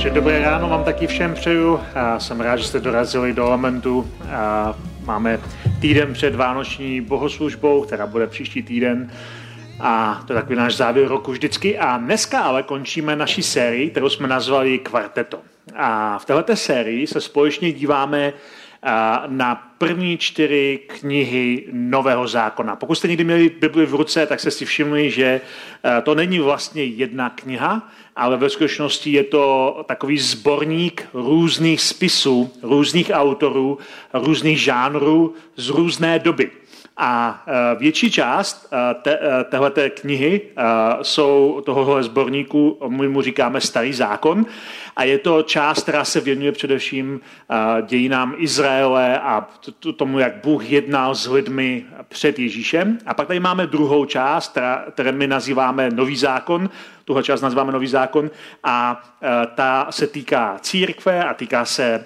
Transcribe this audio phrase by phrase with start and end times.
[0.00, 1.80] Takže dobré ráno vám taky všem přeju.
[1.94, 4.10] A jsem rád, že jste dorazili do Elementu.
[4.32, 5.40] A máme
[5.80, 9.10] týden před Vánoční bohoslužbou, která bude příští týden.
[9.80, 11.78] A to je takový náš závěr roku vždycky.
[11.78, 15.38] A dneska ale končíme naší sérii, kterou jsme nazvali Kvarteto.
[15.76, 18.32] A v této sérii se společně díváme
[19.26, 22.76] na první čtyři knihy Nového zákona.
[22.76, 25.40] Pokud jste někdy měli Bibli v ruce, tak jste si všimli, že
[26.02, 33.10] to není vlastně jedna kniha, ale ve skutečnosti je to takový sborník různých spisů, různých
[33.14, 33.78] autorů,
[34.12, 36.50] různých žánrů z různé doby.
[37.02, 40.40] A e, větší část e, e, téhleté knihy
[41.02, 44.46] jsou tohohle sborníku, my mu říkáme Starý zákon,
[45.00, 47.20] a je to část, která se věnuje především
[47.86, 49.48] dějinám Izraele a
[49.96, 52.98] tomu, jak Bůh jednal s lidmi před Ježíšem.
[53.06, 54.58] A pak tady máme druhou část,
[54.90, 56.70] kterou my nazýváme Nový zákon,
[57.04, 58.30] tuhle část nazýváme Nový zákon,
[58.64, 59.02] a
[59.54, 62.04] ta se týká církve a týká se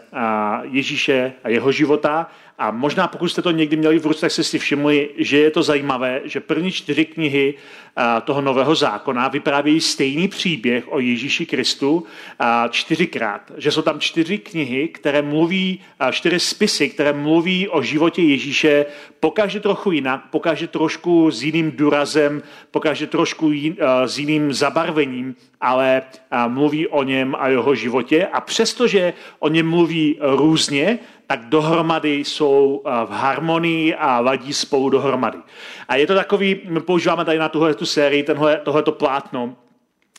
[0.63, 2.31] Ježíše a jeho života.
[2.59, 5.51] A možná pokud jste to někdy měli v ruce, tak jste si všimli, že je
[5.51, 7.55] to zajímavé, že první čtyři knihy
[8.25, 12.07] toho nového zákona vyprávějí stejný příběh o Ježíši Kristu
[12.71, 13.53] čtyřikrát.
[13.57, 18.87] Že jsou tam čtyři knihy, které mluví, čtyři spisy, které mluví o životě Ježíše,
[19.21, 26.03] pokaže trochu jinak, pokaže trošku s jiným důrazem, pokaže trošku jin, s jiným zabarvením, ale
[26.49, 28.27] mluví o něm a jeho životě.
[28.27, 35.39] A přestože o něm mluví různě, tak dohromady jsou v harmonii a ladí spolu dohromady.
[35.89, 39.57] A je to takový, my používáme tady na tuhle tu sérii, tenhle, tohleto plátno,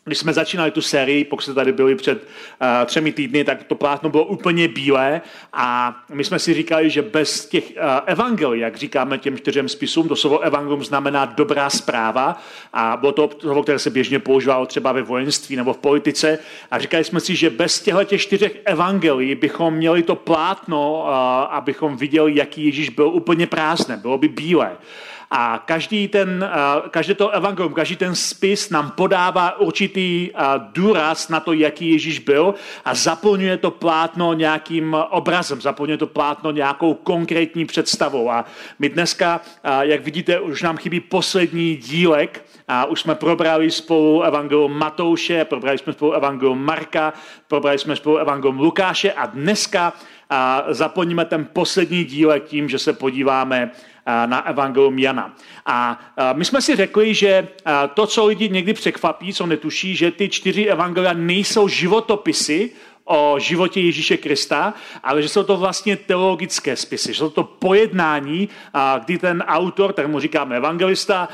[0.05, 3.75] když jsme začínali tu sérii, pokud jste tady byli před uh, třemi týdny, tak to
[3.75, 5.21] plátno bylo úplně bílé
[5.53, 10.07] a my jsme si říkali, že bez těch uh, evangelií, jak říkáme těm čtyřem spisům,
[10.07, 12.41] to slovo evangelium znamená dobrá zpráva
[12.73, 16.39] a bylo to slovo, které se běžně používalo třeba ve vojenství nebo v politice
[16.71, 21.09] a říkali jsme si, že bez těchto čtyřech evangelií bychom měli to plátno, uh,
[21.55, 24.77] abychom viděli, jaký Ježíš byl úplně prázdné, bylo by bílé.
[25.31, 26.49] A každý ten,
[26.89, 30.31] každý to evangelium, každý ten spis nám podává určitý
[30.73, 32.53] důraz na to, jaký Ježíš byl
[32.85, 38.31] a zaplňuje to plátno nějakým obrazem, zaplňuje to plátno nějakou konkrétní představou.
[38.31, 38.45] A
[38.79, 39.41] my dneska,
[39.81, 45.77] jak vidíte, už nám chybí poslední dílek, a už jsme probrali spolu evangelium Matouše, probrali
[45.77, 47.13] jsme spolu evangelium Marka,
[47.47, 49.93] probrali jsme spolu evangelium Lukáše a dneska
[50.69, 53.71] zaplníme ten poslední dílek tím, že se podíváme
[54.25, 55.35] na Evangelium Jana.
[55.65, 55.99] A
[56.33, 57.47] my jsme si řekli, že
[57.93, 62.71] to, co lidi někdy překvapí, co netuší, že ty čtyři evangelia nejsou životopisy
[63.05, 64.73] o životě Ježíše Krista,
[65.03, 68.49] ale že jsou to vlastně teologické spisy, že jsou to pojednání,
[69.05, 71.29] kdy ten autor, kterému říkáme evangelista,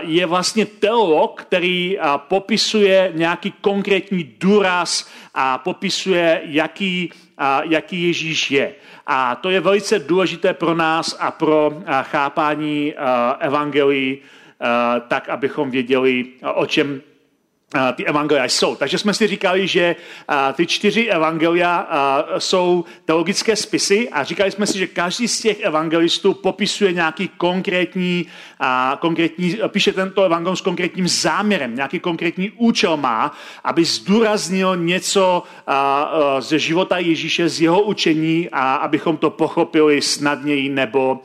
[0.00, 7.12] je vlastně teolog, který popisuje nějaký konkrétní důraz a popisuje, jaký,
[7.62, 8.74] jaký Ježíš je.
[9.06, 12.94] A to je velice důležité pro nás a pro chápání
[13.38, 14.18] evangelií,
[15.08, 17.02] tak abychom věděli, o čem
[17.94, 18.76] ty evangelia jsou.
[18.76, 19.96] Takže jsme si říkali, že
[20.52, 21.88] ty čtyři evangelia
[22.38, 28.26] jsou teologické spisy a říkali jsme si, že každý z těch evangelistů popisuje nějaký konkrétní,
[28.98, 35.42] konkrétní píše tento evangelium s konkrétním záměrem, nějaký konkrétní účel má, aby zdůraznil něco
[36.38, 41.20] ze života Ježíše, z jeho učení a abychom to pochopili snadněji nebo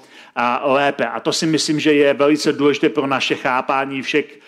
[0.64, 1.06] lépe.
[1.06, 4.40] A to si myslím, že je velice důležité pro naše chápání všech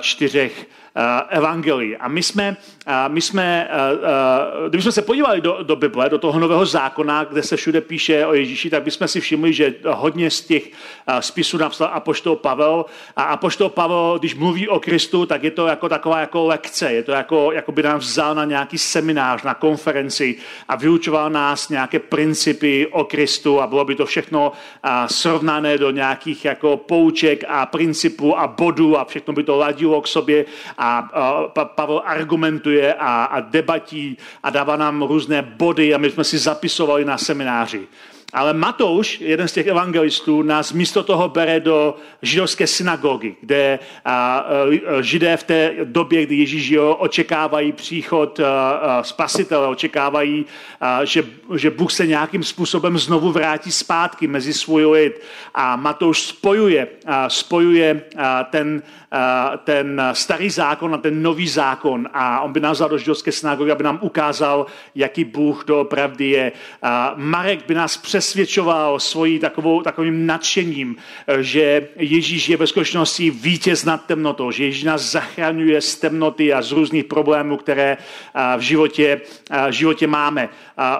[0.00, 0.66] čtyřech
[1.28, 1.96] evangelii.
[1.96, 2.56] A my jsme,
[2.86, 7.24] eh, my jsme eh, když jsme se podívali do, do Bible, do toho nového zákona,
[7.24, 10.62] kde se všude píše o Ježíši, tak bychom si všimli, že hodně z těch
[11.20, 12.84] spisů napsal Apoštol Pavel.
[13.16, 16.92] A Apoštol Pavel, když mluví o Kristu, tak je to jako taková jako lekce.
[16.92, 20.36] Je to jako, jako by nám vzal na nějaký seminář, na konferenci
[20.68, 24.52] a vyučoval nás nějaké principy o Kristu a bylo by to všechno
[25.06, 30.06] srovnané do nějakých jako pouček a principů a bodů a všechno by to ladilo k
[30.06, 30.44] sobě
[30.80, 31.08] a
[31.64, 37.04] Pavel argumentuje a, a debatí a dává nám různé body a my jsme si zapisovali
[37.04, 37.88] na semináři.
[38.32, 44.46] Ale Matouš, jeden z těch evangelistů, nás místo toho bere do židovské synagogy, kde a,
[45.00, 48.40] židé v té době, kdy Ježíš žil, očekávají příchod
[49.02, 50.46] spasitele, očekávají,
[51.04, 51.24] že,
[51.56, 55.20] že Bůh se nějakým způsobem znovu vrátí zpátky mezi svůj lid.
[55.54, 56.88] A Matouš spojuje,
[57.28, 58.02] spojuje
[58.50, 58.82] ten,
[59.64, 63.70] ten starý zákon a ten nový zákon a on by nás vzal do židovské synagogy,
[63.70, 66.52] aby nám ukázal, jaký Bůh doopravdy je.
[67.16, 70.96] Marek by nás přes přesvědčoval svojí takovou, takovým nadšením,
[71.26, 76.52] eh, že Ježíš je ve skutečnosti vítěz nad temnotou, že Ježíš nás zachraňuje z temnoty
[76.52, 79.20] a z různých problémů, které eh, v životě,
[79.50, 80.48] eh, v životě máme.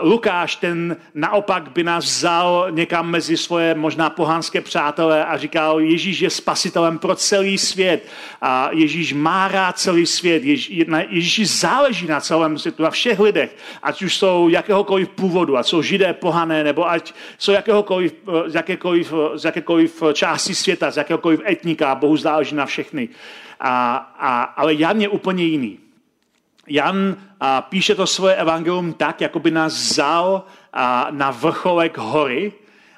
[0.02, 6.20] Lukáš ten naopak by nás vzal někam mezi svoje možná pohánské přátelé a říkal, Ježíš
[6.20, 8.08] je spasitelem pro celý svět.
[8.42, 10.44] A Ježíš má rád celý svět.
[11.08, 15.82] Ježíš záleží na celém světu, na všech lidech, ať už jsou jakéhokoliv původu, ať jsou
[15.82, 18.14] židé, pohané, nebo ať jsou jakéhokoliv,
[18.46, 23.08] z, jakékoliv, z jakékoliv části světa, z jakéhokoliv etnika, Bohu záleží na všechny.
[23.60, 25.78] A, a, ale Jan je úplně jiný.
[26.66, 32.52] Jan a, píše to svoje evangelium tak, jako by nás vzal a, na vrcholek hory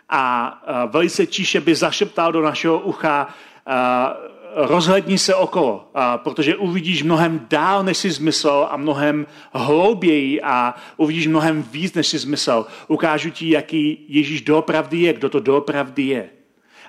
[0.09, 3.29] a, a velice číše by zašeptal do našeho ucha
[3.67, 4.17] a,
[4.55, 10.75] rozhledni se okolo, a, protože uvidíš mnohem dál, než jsi zmyslel a mnohem hlouběji a
[10.97, 12.67] uvidíš mnohem víc, než jsi zmyslel.
[12.89, 16.31] Ukážu ti, jaký Ježíš doopravdy je, kdo to doopravdy je.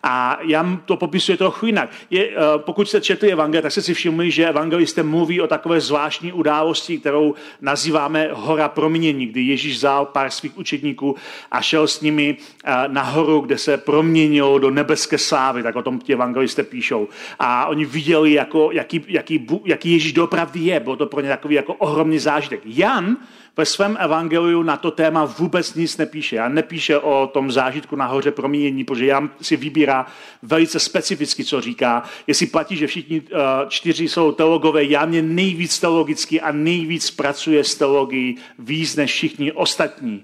[0.03, 1.89] A já to popisuje trochu jinak.
[2.09, 5.81] Je, eh, pokud jste četli evangelie, tak jste si všimli, že evangelisté mluví o takové
[5.81, 11.15] zvláštní události, kterou nazýváme hora proměnění, kdy Ježíš vzal pár svých učedníků
[11.51, 15.81] a šel s nimi eh, na horu, kde se proměnilo do nebeské slávy, tak o
[15.81, 17.07] tom ti evangelisté píšou.
[17.39, 20.79] A oni viděli, jako, jaký, jaký, jaký Ježíš dopravdy je.
[20.79, 22.61] Bylo to pro ně takový jako ohromný zážitek.
[22.65, 23.17] Jan
[23.57, 26.35] ve svém evangeliu na to téma vůbec nic nepíše.
[26.35, 30.05] Já nepíše o tom zážitku nahoře proměnění, protože já si vybírá
[30.41, 32.03] velice specificky, co říká.
[32.27, 37.63] Jestli platí, že všichni uh, čtyři jsou teologové, já mě nejvíc teologicky a nejvíc pracuje
[37.63, 40.23] s teologií víc než všichni ostatní.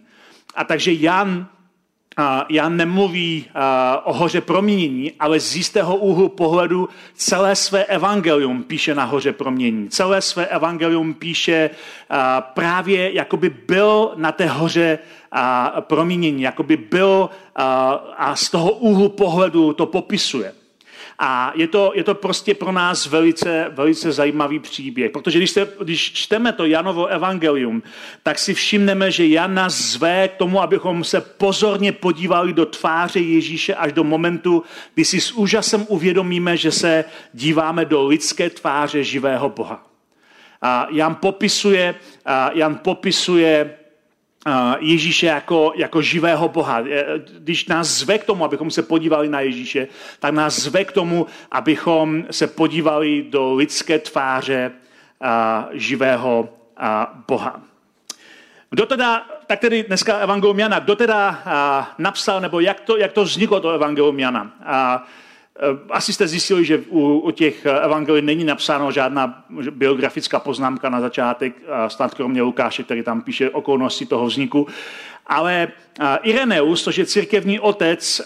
[0.55, 1.47] A takže Jan
[2.49, 3.45] já nemluví
[4.03, 9.89] o hoře proměnění, ale z jistého úhlu pohledu celé své evangelium píše na hoře proměnění.
[9.89, 11.69] Celé své evangelium píše
[12.53, 14.99] právě, jako by byl na té hoře
[15.79, 17.29] proměnění, jako by byl
[18.17, 20.53] a z toho úhlu pohledu to popisuje.
[21.21, 25.73] A je to, je to prostě pro nás velice, velice zajímavý příběh, protože když, se,
[25.81, 27.83] když čteme to Janovo evangelium,
[28.23, 33.19] tak si všimneme, že Jan nás zve k tomu, abychom se pozorně podívali do tváře
[33.19, 34.63] Ježíše až do momentu,
[34.93, 39.85] kdy si s úžasem uvědomíme, že se díváme do lidské tváře živého Boha.
[40.61, 41.95] A Jan popisuje,
[42.25, 43.78] a Jan popisuje
[44.79, 46.83] Ježíše jako, jako živého Boha.
[47.39, 49.87] Když nás zve k tomu, abychom se podívali na Ježíše,
[50.19, 54.71] tak nás zve k tomu, abychom se podívali do lidské tváře
[55.71, 56.49] živého
[57.27, 57.61] Boha.
[58.69, 61.43] Kdo teda, tak tedy dneska Evangelium Jana, kdo teda
[61.97, 64.51] napsal, nebo jak to, jak to vzniklo to Evangelium Jana?
[65.61, 70.89] Eh, asi jste zjistili, že u, u těch eh, evangelií není napsáno žádná biografická poznámka
[70.89, 71.53] na začátek,
[71.87, 74.67] snad kromě Lukáše, který tam píše okolnosti toho vzniku.
[75.27, 75.67] Ale
[75.99, 78.21] eh, Ireneus, což je církevní otec,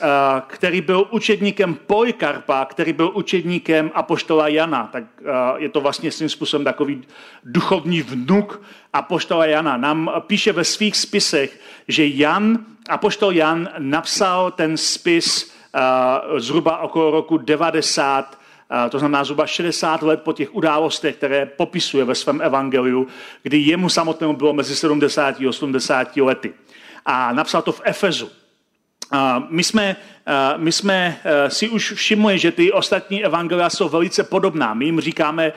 [0.47, 5.03] který byl učedníkem Polikarpa, který byl učedníkem Apoštola Jana, tak
[5.57, 7.01] je to vlastně svým způsobem takový
[7.44, 8.62] duchovní vnuk
[8.94, 9.77] Apoštola Jana.
[9.77, 15.52] Nám píše ve svých spisech, že Jan, Apoštol Jan napsal ten spis
[16.38, 18.39] zhruba okolo roku 90,
[18.89, 23.08] to znamená zhruba 60 let po těch událostech, které popisuje ve svém evangeliu,
[23.44, 26.53] kdy jemu samotnému bylo mezi 70 a 80 lety.
[27.06, 28.30] A napsal to v Efezu.
[29.50, 29.96] My jsme,
[30.58, 34.74] my jsme si už všimli, že ty ostatní evangelia jsou velice podobná.
[34.74, 35.53] My jim říkáme,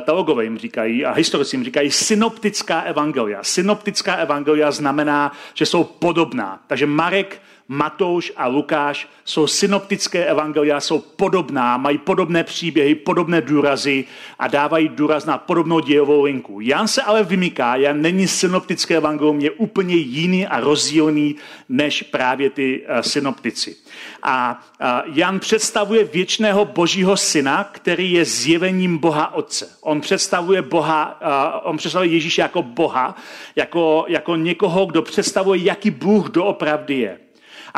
[0.00, 3.42] teologové jim říkají a historici jim říkají synoptická evangelia.
[3.42, 6.60] Synoptická evangelia znamená, že jsou podobná.
[6.66, 14.04] Takže Marek Matouš a Lukáš jsou synoptické evangelia, jsou podobná, mají podobné příběhy, podobné důrazy
[14.38, 16.60] a dávají důraz na podobnou dějovou linku.
[16.60, 21.36] Jan se ale vymyká, Jan není synoptické evangelium, je úplně jiný a rozdílný
[21.68, 23.76] než právě ty uh, synoptici.
[24.22, 29.68] A uh, Jan představuje věčného božího syna, který je zjevením Boha Otce.
[29.80, 33.16] On představuje Boha, uh, on představuje Ježíše jako Boha,
[33.56, 37.18] jako, jako někoho, kdo představuje, jaký Bůh doopravdy je.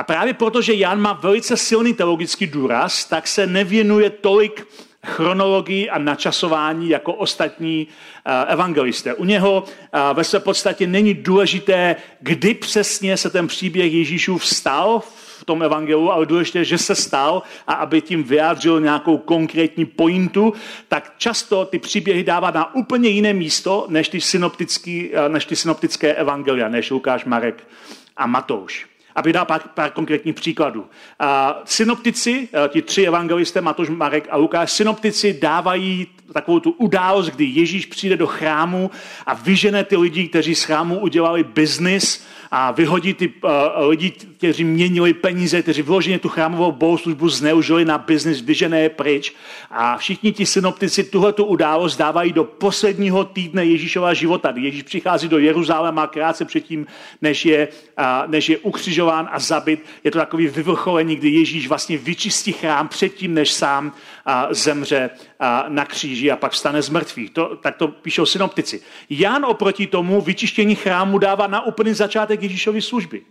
[0.00, 4.66] A právě proto, že Jan má velice silný teologický důraz, tak se nevěnuje tolik
[5.07, 7.88] chronologii a načasování jako ostatní
[8.25, 9.14] eh, evangelisté.
[9.14, 15.02] U něho eh, ve své podstatě není důležité, kdy přesně se ten příběh Ježíšův stal
[15.38, 20.52] v tom evangelu, ale důležité, že se stal a aby tím vyjádřil nějakou konkrétní pointu,
[20.88, 25.57] tak často ty příběhy dává na úplně jiné místo, než ty, synoptický, eh, než ty
[25.57, 27.69] synoptické evangelia, než Lukáš, Marek
[28.16, 30.86] a Matouš aby dal pár, pár konkrétních příkladů.
[31.18, 37.30] A synoptici, eh, ti tři evangelisté, Matoš, Marek a Lukáš, synoptici dávají takovou tu událost,
[37.30, 38.90] kdy Ježíš přijde do chrámu
[39.26, 43.50] a vyžene ty lidi, kteří z chrámu udělali biznis a vyhodí ty uh,
[43.88, 49.35] lidi, kteří měnili peníze, kteří vyloženě tu chrámovou bohoslužbu zneužili na biznis, vyžené je pryč.
[49.71, 54.83] A všichni ti synoptici tuhle tu událost dávají do posledního týdne Ježíšova života, kdy Ježíš
[54.83, 56.87] přichází do Jeruzaléma krátce předtím,
[57.23, 59.85] než je, uh, než je ukřižován a zabit.
[60.04, 65.11] Je to takový vyvrcholení, kdy Ježíš vlastně vyčistí chrám předtím, než sám uh, zemře
[65.68, 67.30] na kříži a pak stane z mrtvých.
[67.30, 68.82] To, tak to píšou synoptici.
[69.11, 73.23] Jan oproti tomu vyčištění chrámu dává na úplný začátek Ježíšovy služby.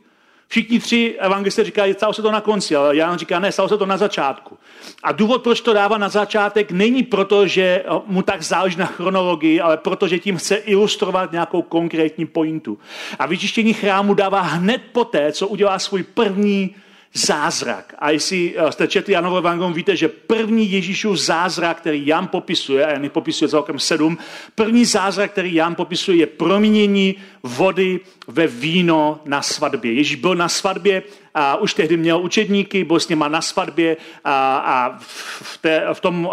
[0.48, 3.78] Všichni tři evangelisté říkají, stalo se to na konci, ale Jan říká, ne, stalo se
[3.78, 4.58] to na začátku.
[5.04, 9.62] A důvod, proč to dává na začátek, není proto, že mu tak záleží na chronologii,
[9.62, 12.80] ale proto, že tím chce ilustrovat nějakou konkrétní pointu.
[13.20, 16.76] A vyčištění chrámu dává hned poté, co udělá svůj první
[17.14, 17.96] zázrak.
[18.00, 22.86] A jestli eh, jste četli Janovo evangelium, víte, že první Ježíšův zázrak, který Jan popisuje,
[22.86, 24.18] a Jan popisuje celkem sedm,
[24.56, 29.94] první zázrak, který Jan popisuje, je proměnění vody ve víno na svatbě.
[29.94, 31.04] Ježíš byl na svatbě
[31.40, 36.00] a už tehdy měl učedníky, byl s něma na svatbě a, a v, té, v,
[36.00, 36.30] tom,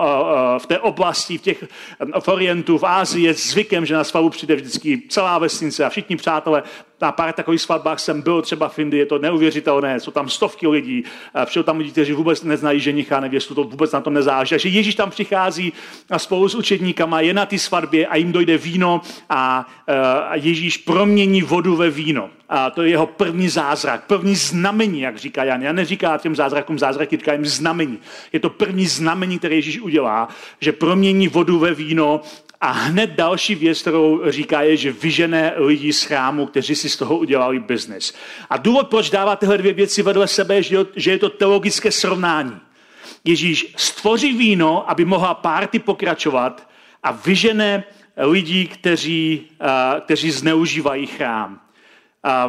[0.59, 1.65] v té oblasti, v těch
[2.21, 6.17] v Orientu, v Ázii je zvykem, že na svatbu přijde vždycky celá vesnice a všichni
[6.17, 6.63] přátelé.
[7.01, 10.69] Na pár takových svatbách jsem byl třeba v Indii, je to neuvěřitelné, jsou tam stovky
[10.69, 11.05] lidí,
[11.45, 14.51] přijdou tam lidi, kteří vůbec neznají ženicha, nevěstu, to vůbec na tom nezáleží.
[14.51, 15.73] Takže Ježíš tam přichází
[16.11, 19.67] a spolu s učedníkama, je na té svatbě a jim dojde víno a,
[20.29, 22.31] a Ježíš promění vodu ve víno.
[22.49, 25.63] A to je jeho první zázrak, první znamení, jak říká Jan.
[25.63, 27.99] Já neříká těm zázrakům zázraky, říká jim znamení.
[28.33, 30.29] Je to první znamení, které Ježíš udělá,
[30.61, 32.21] že promění vodu ve víno
[32.61, 36.97] a hned další věc, kterou říká, je, že vyžené lidi z chrámu, kteří si z
[36.97, 38.15] toho udělali biznis.
[38.51, 40.63] A důvod, proč dává tyhle dvě věci vedle sebe, je,
[40.97, 42.61] že je to teologické srovnání.
[43.25, 46.69] Ježíš stvoří víno, aby mohla párty pokračovat
[47.03, 47.85] a vyžené
[48.17, 49.47] lidí, kteří,
[50.01, 51.61] kteří zneužívají chrám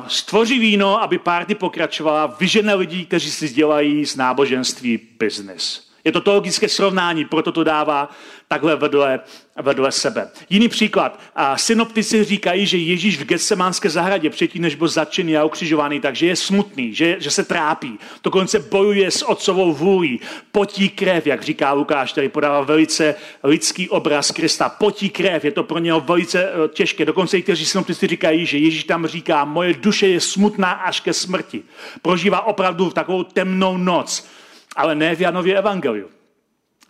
[0.07, 5.86] stvoří víno, aby párty pokračovala, vyžene lidí, kteří si dělají z náboženství business.
[6.07, 8.09] Je to to logické srovnání, proto to dává
[8.47, 9.19] takhle vedle,
[9.55, 10.29] vedle sebe.
[10.49, 11.19] Jiný příklad.
[11.55, 16.35] Synoptici říkají, že Ježíš v Getsemánské zahradě předtím, než byl začený a ukřižovaný, takže je
[16.35, 17.99] smutný, že, že se trápí.
[18.23, 20.19] Dokonce bojuje s otcovou vůlí.
[20.51, 24.69] Potí krev, jak říká Lukáš, který podává velice lidský obraz Krista.
[24.69, 27.05] Potí krev, je to pro něho velice eh, těžké.
[27.05, 31.13] Dokonce i kteří synoptici říkají, že Ježíš tam říká, moje duše je smutná až ke
[31.13, 31.63] smrti.
[32.01, 34.36] Prožívá opravdu takovou temnou noc
[34.75, 36.09] ale ne v Janově evangeliu.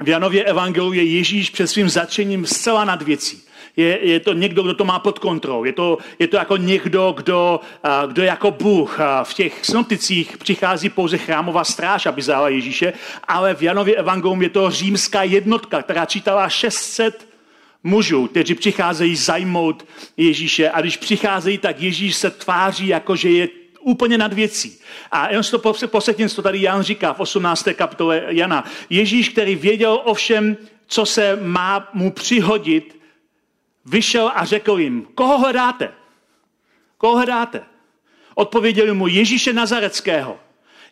[0.04, 3.44] V Janově evangeliu je Ježíš před svým začením zcela nad věcí.
[3.78, 5.64] Je, je to někdo, kdo to má pod kontrolou.
[5.64, 7.60] Je to, je to jako někdo, kdo,
[8.08, 9.00] kdo jako Bůh.
[9.24, 12.94] V těch synopticích přichází pouze chrámová stráž, aby zála Ježíše,
[13.28, 17.28] ale v Janově evangelium je to římská jednotka, která čítala 600
[17.84, 19.86] mužů, kteří přicházejí zajmout
[20.18, 23.48] Ježíše a když přicházejí, tak Ježíš se tváří jako, že je
[23.88, 24.80] úplně nad věcí.
[25.12, 25.60] A si to
[26.30, 27.68] co tady Jan říká v 18.
[27.76, 28.64] kapitole Jana.
[28.90, 33.00] Ježíš, který věděl o všem, co se má mu přihodit,
[33.86, 35.92] vyšel a řekl jim, koho hledáte?
[36.98, 37.64] Koho hledáte?
[38.36, 40.40] Odpověděli mu Ježíše Nazareckého.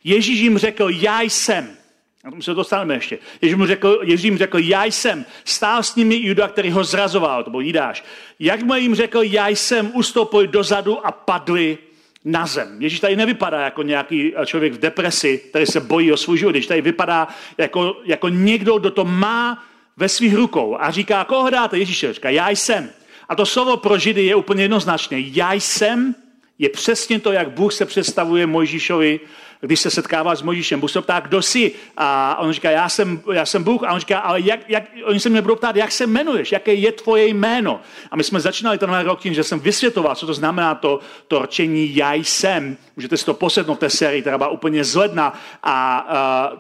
[0.04, 1.78] Ježíš jim řekl, já jsem.
[2.24, 3.20] A tomu se dostaneme ještě.
[3.42, 5.26] Ježíš mu řekl, Ježíš jim řekl, já jsem.
[5.44, 8.04] Stál s nimi Juda, který ho zrazoval, to byl Jidáš.
[8.40, 11.78] Jak mu jim řekl, já jsem, ustoupili dozadu a padli
[12.26, 12.82] na zem.
[12.82, 16.56] Ježíš tady nevypadá jako nějaký člověk v depresi, který se bojí o svůj život.
[16.56, 17.28] Ježíš tady vypadá
[17.58, 19.64] jako, jako někdo, kdo to má
[19.98, 21.78] ve svých rukou a říká, koho hledáte?
[21.78, 22.90] Ježíš říká, já jsem.
[23.30, 25.20] A to slovo pro Židy je úplně jednoznačné.
[25.20, 26.16] Já jsem
[26.60, 29.20] je přesně to, jak Bůh se představuje Mojžíšovi
[29.66, 30.80] když se setkává s Mojžíšem.
[30.80, 31.72] Bůh se ptá, kdo jsi?
[31.98, 33.84] A on říká, já jsem, já jsem Bůh.
[33.84, 36.74] A on říká, ale jak, jak, oni se mě budou ptát, jak se jmenuješ, jaké
[36.74, 37.82] je tvoje jméno.
[38.12, 41.42] A my jsme začínali ten rok tím, že jsem vysvětoval, co to znamená to, to
[41.42, 42.78] rčení já jsem.
[42.96, 45.40] Můžete si to posednout v té sérii, která byla úplně zledna.
[45.64, 46.52] A, a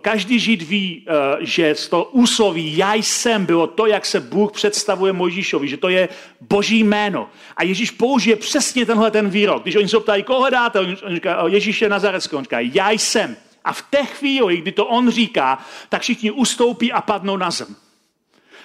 [0.00, 4.52] každý žid ví, a, že z toho úsloví já jsem bylo to, jak se Bůh
[4.52, 6.08] představuje Mojžíšovi, že to je
[6.40, 7.28] boží jméno.
[7.56, 9.62] A Ježíš použije přesně tenhle ten výrok.
[9.62, 12.38] Když oni se ptají, koho hledáte, on říká, Ježíše Nazareckého.
[12.38, 13.36] On říká, já jsem.
[13.64, 17.76] A v té chvíli, kdy to on říká, tak všichni ustoupí a padnou na zem.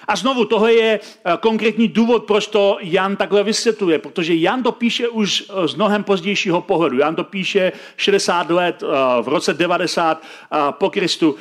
[0.08, 4.72] A znovu, tohle je eh, konkrétní důvod, proč to Jan takhle vysvětluje, protože Jan to
[4.72, 6.98] píše už z mnohem pozdějšího pohledu.
[6.98, 8.82] Jan to píše 60 let
[9.22, 10.22] v roce 90
[10.70, 11.36] po Kristu.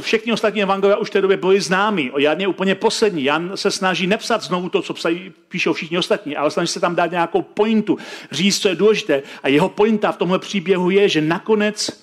[0.00, 2.12] Všechny ostatní evangelia už v té době byly známy.
[2.18, 3.24] Jan je úplně poslední.
[3.24, 6.94] Jan se snaží nepsat znovu to, co psají, píšou všichni ostatní, ale snaží se tam
[6.94, 7.98] dát nějakou pointu,
[8.30, 9.22] říct, co je důležité.
[9.42, 12.02] A jeho pointa v tomhle příběhu je, že nakonec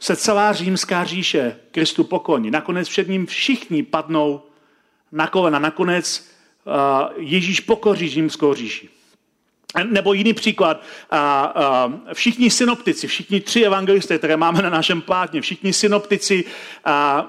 [0.00, 2.50] se celá římská říše Kristu pokloní.
[2.50, 4.42] Nakonec před ním všichni padnou
[5.12, 5.58] na kolena.
[5.58, 6.28] Nakonec
[6.64, 6.72] uh,
[7.16, 8.88] Ježíš pokoří římskou říši.
[9.84, 15.40] Nebo jiný příklad, a, a, všichni synoptici, všichni tři evangelisté, které máme na našem plátně,
[15.40, 16.44] všichni synoptici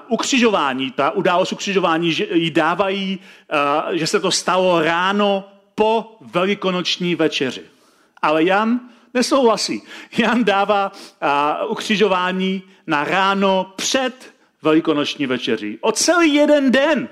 [0.08, 3.18] ukřižování, ta událost ukřižování, že ji dávají,
[3.92, 7.62] že se to stalo ráno po velikonoční večeři.
[8.22, 8.80] Ale Jan
[9.14, 9.82] nesouhlasí.
[10.18, 10.92] Jan dává
[11.68, 15.78] ukřižování na ráno před velikonoční večeří.
[15.80, 17.08] O celý jeden den.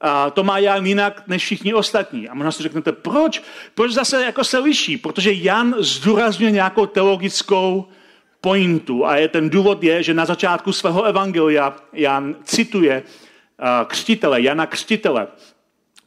[0.00, 2.28] A to má Jan jinak než všichni ostatní.
[2.28, 3.42] A možná si řeknete, proč?
[3.74, 4.96] Proč zase jako se liší?
[4.96, 7.88] Protože Jan zdůrazňuje nějakou teologickou
[8.40, 9.06] pointu.
[9.06, 13.02] A je, ten důvod je, že na začátku svého evangelia Jan cituje
[13.86, 15.26] křtitele, Jana Křtitele,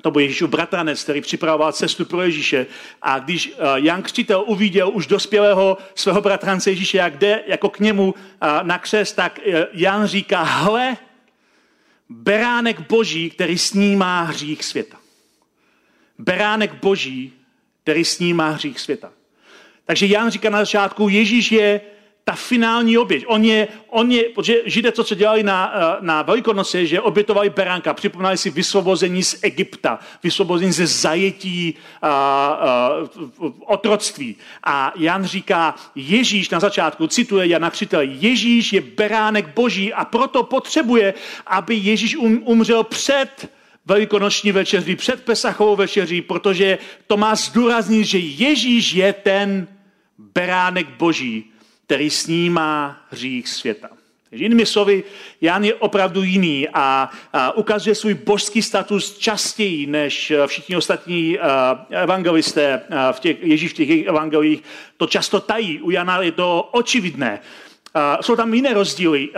[0.02, 2.66] to byl Ježíšův bratranec, který připravoval cestu pro Ježíše.
[3.02, 7.80] A když eh, Jan Křtitel uviděl už dospělého svého bratrance Ježíše, jak jde jako k
[7.80, 10.98] němu eh, na křest, tak eh, Jan říká, hle,
[12.10, 14.98] beránek boží, který snímá hřích světa.
[16.18, 17.34] Beránek boží,
[17.84, 19.12] který snímá hřích světa.
[19.86, 21.82] Takže Jan říká na začátku, Ježíš je
[22.28, 23.24] ta finální oběť.
[23.28, 27.50] On je, on je, protože Židé to, co dělali na, eh, na Velikonoce, že obětovali
[27.50, 32.90] beránka, připomínali si vysvobození z Egypta, vysvobození ze zajetí a, a,
[33.66, 34.36] otroctví.
[34.64, 40.44] A Jan říká, Ježíš na začátku, cituje Jana Křitel, Ježíš je beránek boží a proto
[40.44, 41.14] potřebuje,
[41.48, 43.50] aby Ježíš um, umřel před
[43.86, 49.68] velikonoční večeří, před Pesachovou večeří, protože to má zdůraznit, že Ježíš je ten
[50.18, 51.52] beránek boží,
[51.88, 53.90] který snímá hřích světa.
[54.30, 55.04] Takže jinými slovy,
[55.42, 61.86] Jan je opravdu jiný a, a ukazuje svůj božský status častěji než všichni ostatní a,
[61.90, 64.64] evangelisté a v těch, Ježíš v těch evangelích.
[64.98, 65.82] To často tají.
[65.82, 67.40] U Jana je to očividné.
[67.96, 69.30] Uh, jsou tam jiné rozdíly.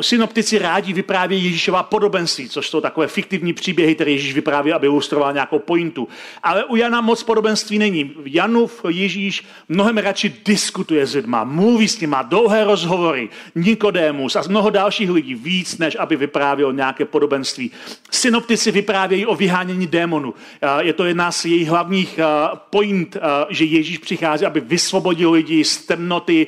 [0.00, 5.32] Synoptici rádi vyprávějí Ježíšová podobenství, což jsou takové fiktivní příběhy, které Ježíš vypráví, aby ilustroval
[5.32, 6.08] nějakou pointu.
[6.42, 8.10] Ale u Jana moc podobenství není.
[8.24, 14.70] Janův Ježíš mnohem radši diskutuje s lidma, mluví s nima, dlouhé rozhovory, Nikodémus a mnoho
[14.70, 17.70] dalších lidí víc, než aby vyprávěl nějaké podobenství.
[18.10, 20.34] Synoptici vyprávějí o vyhánění démonu.
[20.80, 22.20] Je to jedna z jejich hlavních
[22.70, 23.16] point,
[23.48, 26.46] že Ježíš přichází, aby vysvobodil lidi z temnoty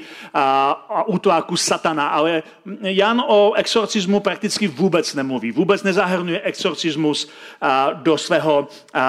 [0.89, 2.43] a útlaku satana, ale
[2.81, 5.53] Jan o exorcismu prakticky vůbec nemluví.
[5.53, 7.31] Vůbec nezahrnuje exorcismus
[7.95, 8.69] do svého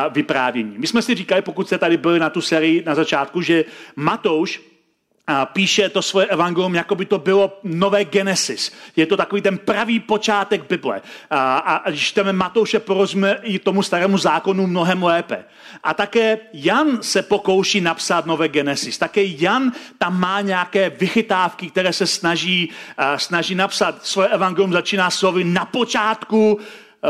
[0.10, 0.76] vyprávění.
[0.78, 4.62] My jsme si říkali, pokud jste tady byli na tu sérii na začátku, že Matouš
[5.28, 8.72] a píše to svoje evangelium, jako by to bylo nové Genesis.
[8.96, 11.02] Je to takový ten pravý počátek Bible.
[11.30, 15.44] A, a když čteme Matouše, porozumíme i tomu starému zákonu mnohem lépe.
[15.84, 18.98] A také Jan se pokouší napsat nové Genesis.
[18.98, 24.06] Také Jan tam má nějaké vychytávky, které se snaží, a, snaží napsat.
[24.06, 26.60] Svoje evangelium začíná slovy na počátku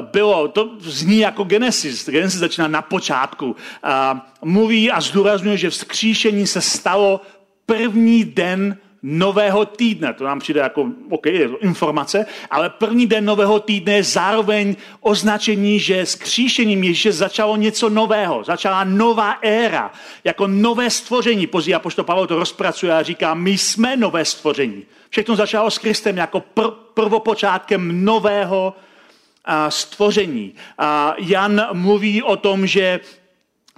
[0.01, 2.10] bylo, to zní jako Genesis.
[2.10, 3.56] Genesis začíná na počátku.
[3.84, 7.21] A mluví a zdůrazňuje, že vzkříšení se stalo
[7.65, 10.13] první den nového týdne.
[10.13, 14.75] To nám přijde jako, OK, je to informace, ale první den nového týdne je zároveň
[15.01, 18.43] označení, že s kříšením Ježíše začalo něco nového.
[18.43, 19.91] Začala nová éra,
[20.23, 21.47] jako nové stvoření.
[21.47, 24.84] Později Apoštol Pavel to rozpracuje a říká, my jsme nové stvoření.
[25.10, 28.73] Všechno začalo s Kristem jako pr- prvopočátkem nového
[29.45, 30.54] a, stvoření.
[30.78, 32.99] A Jan mluví o tom, že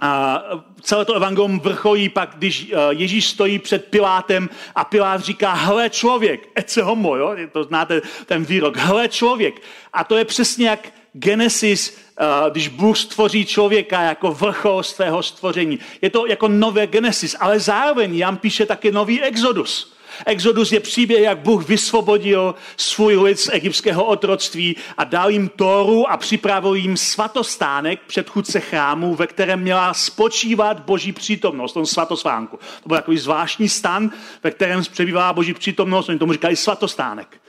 [0.00, 0.42] a
[0.82, 5.90] celé to evangelium vrcholí pak, když eh, Ježíš stojí před Pilátem a Pilát říká, hle
[5.90, 7.36] člověk, ece homo, jo?
[7.52, 9.62] to znáte ten výrok, hle člověk.
[9.92, 15.78] A to je přesně jak Genesis, eh, když Bůh stvoří člověka jako vrchol svého stvoření.
[16.02, 19.97] Je to jako nové Genesis, ale zároveň Jan píše také nový Exodus.
[20.26, 26.10] Exodus je příběh, jak Bůh vysvobodil svůj lid z egyptského otroctví a dal jim Tóru
[26.10, 32.58] a připravil jim svatostánek předchůdce chrámu, ve kterém měla spočívat boží přítomnost, on svatosvánku.
[32.82, 34.10] To byl takový zvláštní stan,
[34.42, 37.40] ve kterém přebývala boží přítomnost, oni tomu říkali svatostánek.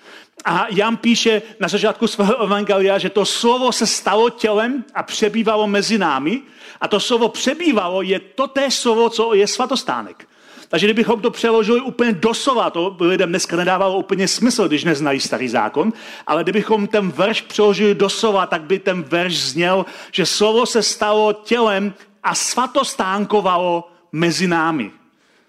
[0.46, 5.68] A Jan píše na začátku svého evangelia, že to slovo se stalo tělem a přebývalo
[5.68, 6.42] mezi námi.
[6.82, 10.28] A to slovo přebývalo je to té slovo, co je svatostánek.
[10.70, 15.20] Takže kdybychom to přeložili úplně doslova, to by lidem dneska nedávalo úplně smysl, když neznají
[15.20, 15.94] starý zákon,
[16.28, 21.34] ale kdybychom ten verš přeložili doslova, tak by ten verš zněl, že slovo se stalo
[21.34, 24.92] tělem a svatostánkovalo mezi námi.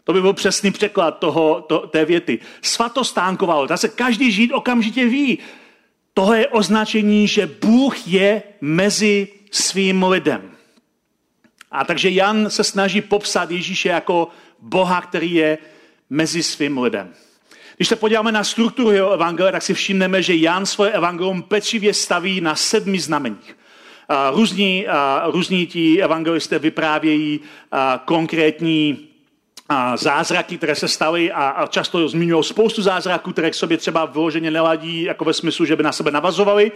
[0.04, 2.38] To by byl přesný překlad toho, to, té věty.
[2.62, 3.68] Svatostánkovalo.
[3.76, 5.38] se každý žít okamžitě ví.
[6.14, 10.50] Tohle je označení, že Bůh je mezi svým lidem.
[11.70, 14.28] A takže Jan se snaží popsat Ježíše jako
[14.60, 15.58] Boha, který je
[16.10, 17.12] mezi svým lidem.
[17.76, 21.94] Když se podíváme na strukturu jeho evangelia, tak si všimneme, že Jan svoje evangelium pečlivě
[21.94, 23.56] staví na sedmi znameních.
[24.32, 24.86] Různí,
[25.26, 27.40] různí ti evangelisté vyprávějí
[28.04, 29.08] konkrétní
[29.94, 35.02] zázraky, které se staly a, často zmiňují spoustu zázraků, které k sobě třeba vyloženě neladí,
[35.02, 36.72] jako ve smyslu, že by na sebe navazovali.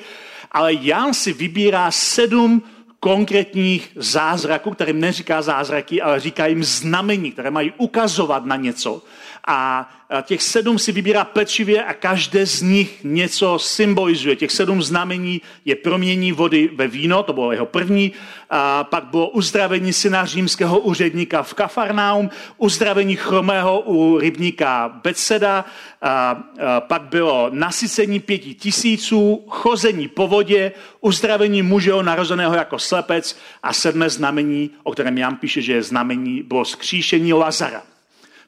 [0.53, 2.62] Ale Jan si vybírá sedm
[3.05, 9.03] konkrétních zázraků, kterým neříká zázraky, ale říká jim znamení, které mají ukazovat na něco.
[9.46, 9.90] A
[10.22, 14.37] těch sedm si vybírá pečlivě a každé z nich něco symbolizuje.
[14.37, 18.12] Těch sedm znamení je promění vody ve víno, to bylo jeho první,
[18.50, 25.64] a pak bylo uzdravení syna římského úředníka v Kafarnaum, uzdravení chromého u rybníka Betseda,
[26.02, 33.38] a, a pak bylo nasycení pěti tisíců, chození po vodě, uzdravení mužeho narozeného jako slepec
[33.62, 37.83] a sedmé znamení, o kterém Jan píše, že je znamení, bylo skříšení Lazara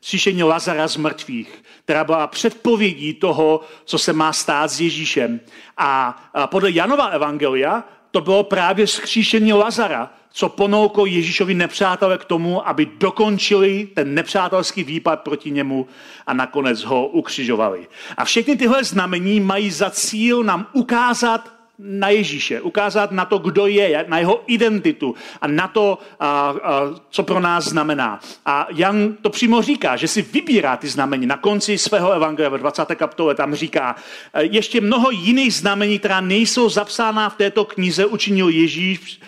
[0.06, 5.40] vzkříšení Lazara z mrtvých, která byla předpovědí toho, co se má stát s Ježíšem.
[5.78, 6.16] A
[6.46, 12.86] podle Janova evangelia to bylo právě skříšení Lazara, co ponouklo Ježíšovi nepřátelé k tomu, aby
[12.86, 15.86] dokončili ten nepřátelský výpad proti němu
[16.26, 17.86] a nakonec ho ukřižovali.
[18.16, 23.66] A všechny tyhle znamení mají za cíl nám ukázat na Ježíše, ukázat na to, kdo
[23.66, 26.54] je, na jeho identitu a na to, a, a,
[27.10, 28.20] co pro nás znamená.
[28.46, 31.26] A Jan to přímo říká, že si vybírá ty znamení.
[31.26, 32.84] Na konci svého evangelia ve 20.
[32.94, 33.96] kapitole tam říká,
[34.34, 39.20] e, ještě mnoho jiných znamení, která nejsou zapsána v této knize, učinil Ježíš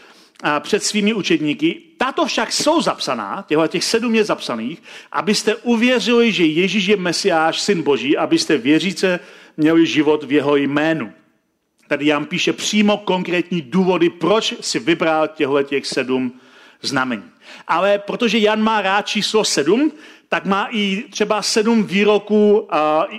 [0.61, 1.83] před svými učedníky.
[1.97, 4.83] Tato však jsou zapsaná, těchto těch sedm je zapsaných,
[5.13, 9.21] abyste uvěřili, že Ježíš je Mesiáš, syn Boží, abyste věříce
[9.57, 11.13] měli život v jeho jménu.
[11.89, 16.41] Tady Jan píše přímo konkrétní důvody, proč si vybral těchto těch sedm
[16.83, 17.25] znamení.
[17.69, 19.93] Ale protože Jan má rád číslo sedm,
[20.29, 22.69] tak má i třeba sedm výroků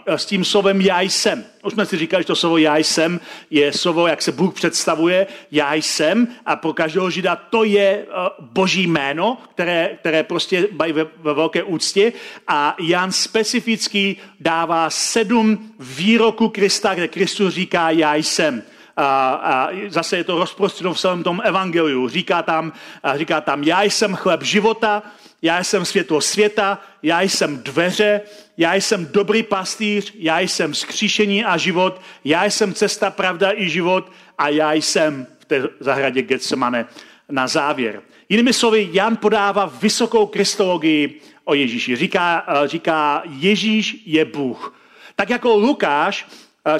[0.06, 1.46] s tím slovem já jsem.
[1.64, 3.20] Už jsme si říkali, že to slovo já jsem
[3.50, 8.06] je slovo, jak se Bůh představuje, já jsem a pro každého žida to je
[8.40, 12.14] boží jméno, které, které prostě mají ve, ve velké úctě
[12.48, 18.64] a Jan specificky dává sedm výroků Krista, kde Kristus říká já jsem.
[18.98, 22.10] A, a zase je to rozprostřeno v celém tom evangeliu.
[22.10, 22.74] Říká tam,
[23.16, 25.04] říká tam, já jsem chleb života,
[25.42, 28.22] já jsem světlo světa, já jsem dveře,
[28.58, 34.12] já jsem dobrý pastýř, já jsem skříšení a život, já jsem cesta, pravda i život
[34.38, 36.86] a já jsem v té zahradě Getsemane
[37.30, 38.02] na závěr.
[38.30, 41.96] Jinými slovy, Jan podává vysokou kristologii o Ježíši.
[41.96, 44.76] Říká, říká Ježíš je Bůh.
[45.16, 46.28] Tak jako Lukáš,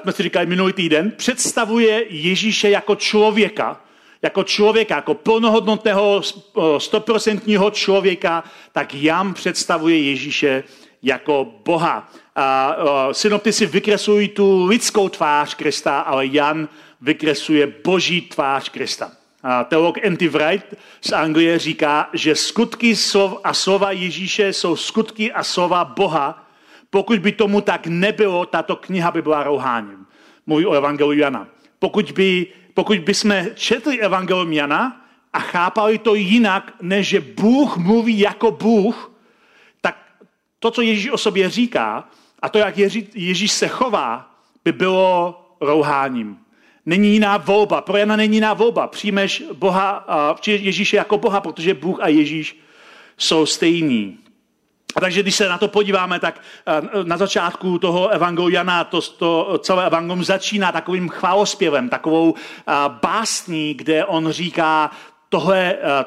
[0.02, 3.82] jsme si říkali minulý týden, představuje Ježíše jako člověka,
[4.22, 6.22] jako člověka, jako plnohodnotného,
[6.78, 10.64] stoprocentního člověka, tak Jan představuje Ježíše
[11.04, 12.12] jako Boha.
[12.36, 12.76] A
[13.12, 16.70] synoptici vykreslují tu lidskou tvář Krista, ale Jan
[17.02, 19.12] vykresluje boží tvář Krista.
[19.44, 20.66] A teolog Andy Wright
[21.02, 22.96] z Anglie říká, že skutky
[23.44, 26.46] a slova Ježíše jsou skutky a slova Boha.
[26.90, 30.06] Pokud by tomu tak nebylo, tato kniha by byla rouháním.
[30.46, 31.48] Mluví o Evangeliu Jana.
[31.80, 38.20] Pokud by pokud bychom četli Evangelium Jana a chápali to jinak, než že Bůh mluví
[38.20, 39.12] jako Bůh,
[39.82, 39.98] tak
[40.60, 42.10] to, co Ježíš o sobě říká
[42.42, 42.78] a to, jak
[43.16, 46.38] Ježíš se chová, by bylo rouháním.
[46.86, 47.82] Není jiná volba.
[47.82, 48.88] Pro Jana není jiná volba.
[48.88, 50.06] Přijmeš Boha,
[50.48, 52.60] Ježíše jako Boha, protože Bůh a Ježíš
[53.18, 54.18] jsou stejní.
[54.96, 59.02] A takže když se na to podíváme, tak eh, na začátku toho evangeliu Jana to,
[59.02, 64.92] to celé evangelium začíná takovým chválospěvem, takovou eh, básní, kde on říká,
[65.30, 66.06] tohle, eh,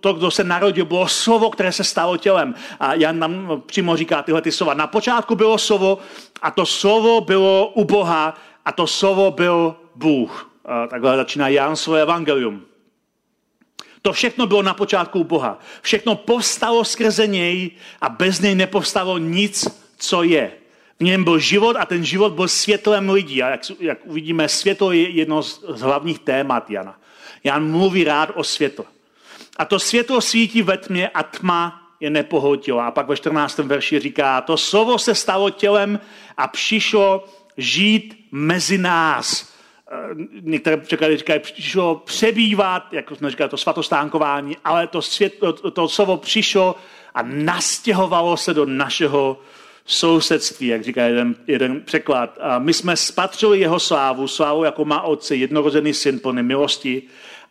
[0.00, 2.54] to, kdo se narodil, bylo slovo, které se stalo tělem.
[2.80, 4.74] A Jan nám přímo říká tyhle ty slova.
[4.74, 5.98] Na počátku bylo slovo
[6.42, 10.50] a to slovo bylo u Boha a to slovo byl Bůh.
[10.90, 12.71] Takhle začíná Jan svoje evangelium.
[14.02, 15.58] To všechno bylo na počátku Boha.
[15.82, 20.52] Všechno povstalo skrze něj a bez něj nepovstalo nic, co je.
[21.00, 23.42] V něm byl život a ten život byl světlem lidí.
[23.42, 26.98] A jak, jak uvidíme, světlo je jedno z, hlavních témat Jana.
[27.44, 28.84] Jan mluví rád o světle.
[29.56, 32.80] A to světlo svítí ve tmě a tma je nepohltilo.
[32.80, 33.58] A pak ve 14.
[33.58, 36.00] verši říká, to slovo se stalo tělem
[36.36, 37.24] a přišlo
[37.56, 39.51] žít mezi nás.
[39.94, 45.70] Eh, některé překlady říkají, přišlo přebývat, jako jsme říkali, to svatostánkování, ale to, svět, to,
[45.70, 46.76] to slovo přišlo
[47.14, 49.40] a nastěhovalo se do našeho
[49.84, 52.38] sousedství, jak říká jeden, jeden překlad.
[52.40, 57.02] A my jsme spatřili jeho slávu, slávu jako má otce, jednorozený syn plný milosti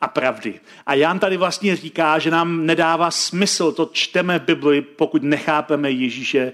[0.02, 0.60] a pravdy.
[0.86, 5.92] A Jan tady vlastně říká, že nám nedává smysl, to čteme v Bibli, pokud nechápeme
[5.92, 6.52] Ježíše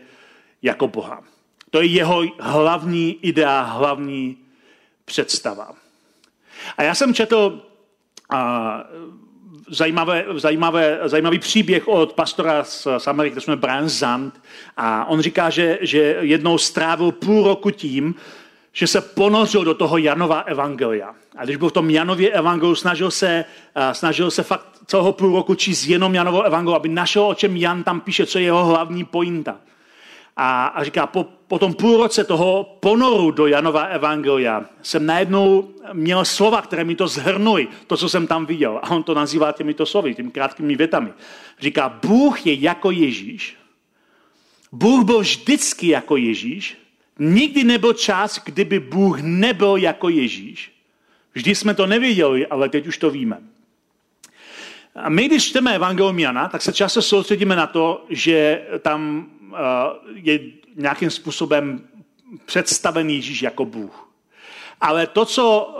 [0.62, 1.24] jako Boha.
[1.70, 4.38] To je jeho hlavní idea, hlavní
[5.08, 5.72] představa.
[6.78, 7.62] A já jsem četl
[8.30, 8.84] a,
[9.70, 14.42] zajímavé, zajímavé, zajímavý příběh od pastora z, z Ameriky, to jsme Brian Zand,
[14.78, 18.16] a on říká, že, že jednou strávil půl roku tím,
[18.74, 21.16] že se ponořil do toho Janova evangelia.
[21.36, 25.36] A když byl v tom Janově evangeliu, snažil se, uh, snažil se fakt celého půl
[25.36, 28.66] roku číst jenom Janovo evangelium, aby našel, o čem Jan tam píše, co je jeho
[28.66, 29.56] hlavní pointa.
[30.38, 35.70] A, a říká, po, po tom půl roce toho ponoru do Janova evangelia jsem najednou
[35.94, 38.80] měl slova, které mi to zhrnuly, to, co jsem tam viděl.
[38.84, 41.14] A on to nazývá těmito slovy, těmi krátkými větami.
[41.60, 43.58] Říká, Bůh je jako Ježíš.
[44.72, 46.78] Bůh byl vždycky jako Ježíš.
[47.20, 50.72] Nikdy nebyl čas, kdyby Bůh nebyl jako Ježíš.
[51.34, 53.38] Vždy jsme to nevěděli, ale teď už to víme.
[54.96, 59.26] A my, když čteme Evangelium Jana, tak se často soustředíme na to, že tam
[60.14, 60.40] je
[60.76, 61.88] nějakým způsobem
[62.46, 64.10] představen Ježíš jako Bůh.
[64.82, 65.76] Ale to, co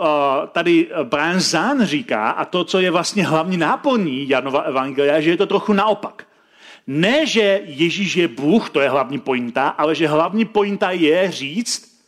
[0.52, 5.36] tady Brian Zahn říká a to, co je vlastně hlavní náplní Janova evangelia, že je
[5.36, 6.26] to trochu naopak.
[6.86, 12.02] Ne, že Ježíš je Bůh, to je hlavní pointa, ale že hlavní pointa je říct,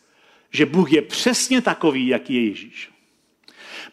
[0.51, 2.90] že Bůh je přesně takový, jaký je Ježíš.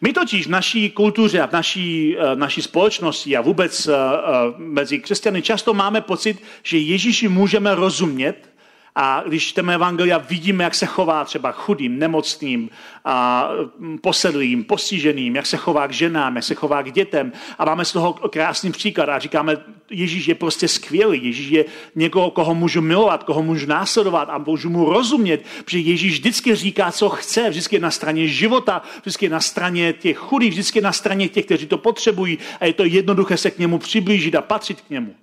[0.02, 4.54] My totiž v naší kultuře a v naší, eh, naší společnosti a vůbec eh, eh,
[4.58, 8.50] mezi křesťany často máme pocit, že Ježíši můžeme rozumět,
[8.99, 12.69] a když čteme Evangelia, vidíme, jak se chová třeba chudým, nemocným,
[13.05, 17.31] a mm, posedlým, postiženým, jak se chová k ženám, jak se chová k dětem.
[17.57, 19.57] A máme z toho krásný příklad a říkáme,
[19.89, 21.25] Ježíš je prostě skvělý.
[21.25, 26.13] Ježíš je někoho, koho můžu milovat, koho můžu následovat a můžu mu rozumět, protože Ježíš
[26.13, 30.51] vždycky říká, co chce, vždycky je na straně života, vždycky je na straně těch chudých,
[30.51, 33.77] vždycky je na straně těch, kteří to potřebují a je to jednoduché se k němu
[33.77, 35.15] přiblížit a patřit k němu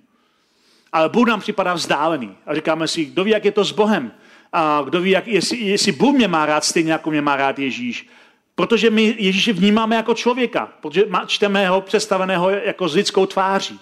[0.95, 2.35] ale Bůh nám připadá vzdálený.
[2.45, 4.11] A říkáme si, kdo ví, jak je to s Bohem.
[4.53, 7.59] A kdo ví, jak, jestli, jestli Bůh mě má rád stejně, jako mě má rád
[7.59, 8.07] Ježíš.
[8.55, 13.79] Protože my Ježíše vnímáme jako člověka, protože čteme ho představeného jako s lidskou tváří.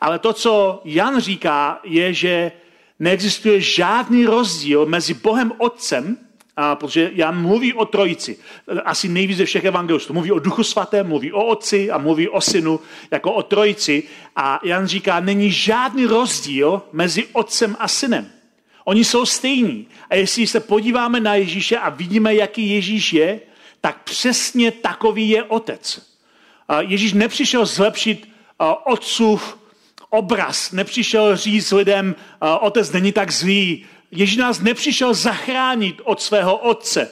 [0.00, 2.52] Ale to, co Jan říká, je, že
[2.98, 6.18] neexistuje žádný rozdíl mezi Bohem Otcem
[6.56, 8.38] a protože Jan mluví o trojici,
[8.84, 10.12] asi nejvíc ze všech evangelistů.
[10.12, 14.02] Mluví o duchu svatém, mluví o otci a mluví o synu jako o trojici.
[14.36, 18.30] A Jan říká, není žádný rozdíl mezi otcem a synem.
[18.84, 19.86] Oni jsou stejní.
[20.10, 23.40] A jestli se podíváme na Ježíše a vidíme, jaký Ježíš je,
[23.80, 26.06] tak přesně takový je otec.
[26.80, 28.28] Ježíš nepřišel zlepšit
[28.84, 29.58] otcův
[30.10, 32.14] obraz, nepřišel říct lidem,
[32.60, 37.10] otec není tak zlý, Ježíš nás nepřišel zachránit od svého otce.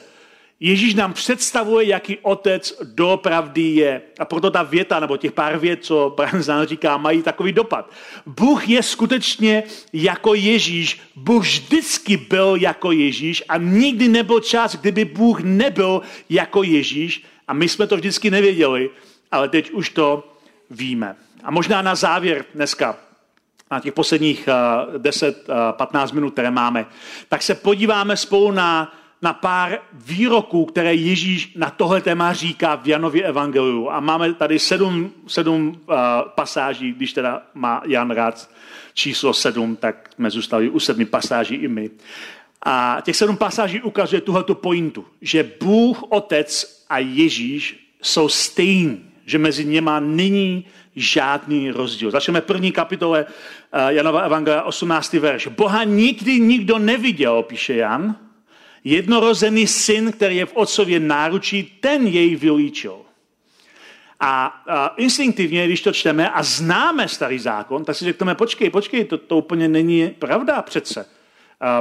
[0.59, 4.01] Ježíš nám představuje, jaký otec doopravdy je.
[4.19, 7.91] A proto ta věta, nebo těch pár vět, co Branzan říká, mají takový dopad.
[8.25, 9.63] Bůh je skutečně
[9.93, 11.01] jako Ježíš.
[11.15, 17.23] Bůh vždycky byl jako Ježíš a nikdy nebyl čas, kdyby Bůh nebyl jako Ježíš.
[17.47, 18.89] A my jsme to vždycky nevěděli,
[19.31, 20.33] ale teď už to
[20.69, 21.15] víme.
[21.43, 22.97] A možná na závěr dneska
[23.73, 24.49] na těch posledních
[24.97, 26.85] 10-15 eh, minut, které máme,
[27.29, 32.87] tak se podíváme spolu na, na pár výroků, které Ježíš na tohle téma říká v
[32.87, 33.89] Janově evangeliu.
[33.89, 35.95] A máme tady sedm, sedm uh,
[36.35, 38.49] pasáží, když teda má Jan rád
[38.93, 41.89] číslo sedm, tak jsme zůstali u sedmi pasáží i my.
[42.65, 49.37] A těch sedm pasáží ukazuje tuhletu pointu, že Bůh, Otec a Ježíš jsou stejní, že
[49.37, 52.11] mezi něma není žádný rozdíl.
[52.11, 55.13] Začneme první kapitole eh, Janova Evangelia, 18.
[55.13, 55.47] verš.
[55.47, 58.15] Boha nikdy nikdo neviděl, píše Jan.
[58.83, 62.97] Jednorozený syn, který je v otcově náručí, ten jej vylíčil.
[64.19, 69.05] A, a instinktivně, když to čteme a známe starý zákon, tak si řekneme, počkej, počkej,
[69.05, 71.05] to, to úplně není pravda přece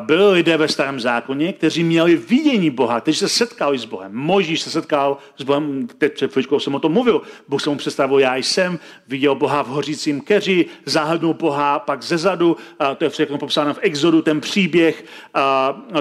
[0.01, 4.14] byli lidé ve starém zákoně, kteří měli vidění Boha, kteří se setkali s Bohem.
[4.14, 7.23] Možíš se setkal s Bohem, teď před chvíličkou jsem o tom mluvil.
[7.49, 12.18] Bůh se mu představil, já jsem, viděl Boha v hořícím keři, zahlednul Boha pak ze
[12.18, 12.57] zadu,
[12.97, 15.05] to je všechno popsáno v Exodu, ten příběh,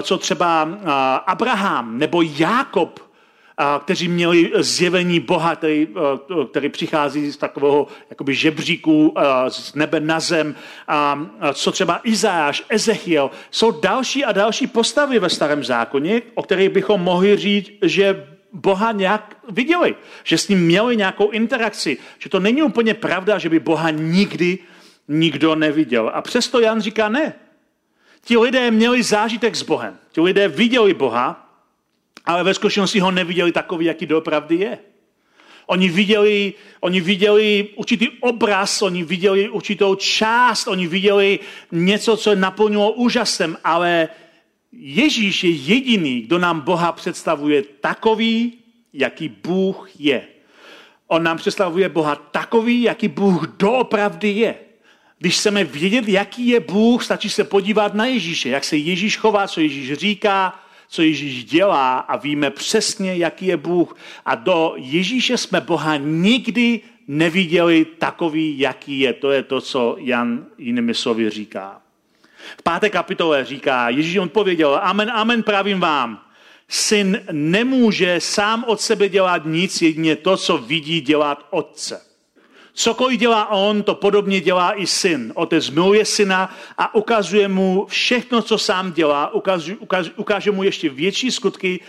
[0.02, 0.62] co třeba
[1.26, 3.11] Abraham nebo Jákob
[3.78, 5.88] kteří měli zjevení Boha, který,
[6.50, 9.14] který přichází z takového jakoby žebříku
[9.48, 10.54] z nebe na zem,
[11.54, 13.30] co třeba Izáš, Ezechiel.
[13.50, 18.92] Jsou další a další postavy ve starém zákoně, o kterých bychom mohli říct, že Boha
[18.92, 23.60] nějak viděli, že s ním měli nějakou interakci, že to není úplně pravda, že by
[23.60, 24.58] Boha nikdy
[25.08, 26.10] nikdo neviděl.
[26.14, 27.34] A přesto Jan říká ne.
[28.24, 29.96] Ti lidé měli zážitek s Bohem.
[30.12, 31.51] Ti lidé viděli Boha,
[32.24, 34.78] ale ve skutečnosti ho neviděli takový, jaký doopravdy je.
[35.66, 41.38] Oni viděli, oni viděli určitý obraz, oni viděli určitou část, oni viděli
[41.72, 44.08] něco, co naplnilo úžasem, ale
[44.72, 48.52] Ježíš je jediný, kdo nám Boha představuje takový,
[48.92, 50.22] jaký Bůh je.
[51.06, 54.54] On nám představuje Boha takový, jaký Bůh doopravdy je.
[55.18, 59.48] Když chceme vědět, jaký je Bůh, stačí se podívat na Ježíše, jak se Ježíš chová,
[59.48, 60.61] co Ježíš říká,
[60.92, 63.96] co Ježíš dělá a víme přesně, jaký je Bůh.
[64.24, 69.12] A do Ježíše jsme Boha nikdy neviděli takový, jaký je.
[69.12, 71.82] To je to, co Jan jinými slovy říká.
[72.58, 76.20] V páté kapitole říká, Ježíš odpověděl, amen, amen, pravím vám.
[76.68, 82.11] Syn nemůže sám od sebe dělat nic, jedině to, co vidí dělat otce.
[82.74, 85.32] Cokoliv dělá on, to podobně dělá i syn.
[85.34, 90.88] Otec miluje syna a ukazuje mu všechno, co sám dělá, ukáže, ukáže, ukáže mu ještě
[90.88, 91.80] větší skutky,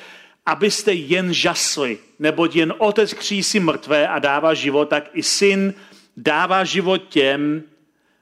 [0.45, 1.97] abyste jen žasli.
[2.19, 5.73] Neboť jen otec křísí mrtvé a dává život, tak i syn
[6.17, 7.63] dává život těm,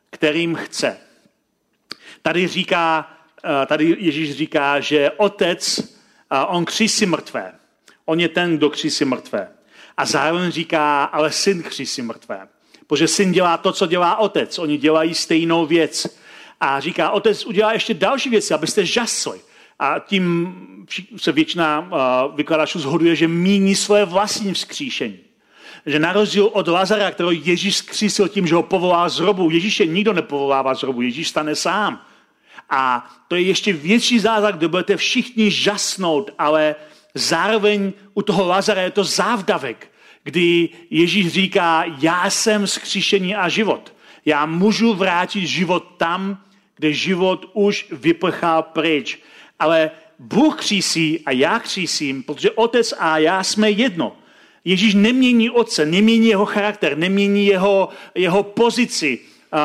[0.10, 0.98] kterým chce.
[2.22, 5.80] Tady říká, eh, tady Ježíš říká, že otec,
[6.48, 7.54] on křísí mrtvé.
[8.06, 9.48] On je ten, kdo křísí mrtvé.
[9.98, 12.48] A zároveň říká, ale syn křísí mrtvé.
[12.92, 14.60] Protože syn dělá to, co dělá otec.
[14.60, 16.18] Oni dělají stejnou věc.
[16.60, 19.40] A říká, otec udělá ještě další věci, abyste žasli.
[19.80, 20.56] A tím
[21.18, 21.90] se většina
[22.36, 25.20] vykladačů zhoduje, že míní své vlastní vzkříšení.
[25.86, 29.86] Že na rozdíl od Lazara, kterého Ježíš zkřísil tím, že ho povolá z hrobu, Ježíše
[29.86, 32.02] nikdo nepovolává z hrobu, Ježíš stane sám.
[32.70, 36.76] A to je ještě větší zázrak, kde budete všichni žasnout, ale
[37.16, 39.91] zároveň u toho Lazara je to závdavek,
[40.24, 43.94] kdy Ježíš říká, já jsem skříšení a život.
[44.26, 46.38] Já můžu vrátit život tam,
[46.76, 49.20] kde život už vyprchal pryč.
[49.60, 54.16] Ale Bůh křísí a já křísím, protože otec a já jsme jedno.
[54.66, 59.20] Ježíš nemění otce, nemění jeho charakter, nemění jeho, jeho pozici,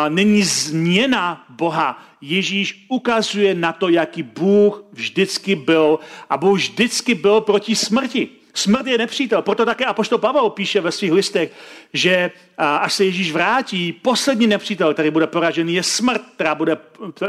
[0.09, 2.03] není změna Boha.
[2.21, 5.99] Ježíš ukazuje na to, jaký Bůh vždycky byl
[6.31, 8.29] a Bůh vždycky byl proti smrti.
[8.57, 9.43] Smrt je nepřítel.
[9.43, 11.53] Proto také Apoštol Pavel píše ve svých listech,
[11.93, 16.77] že až se Ježíš vrátí, poslední nepřítel, který bude poražený, je smrt, která bude,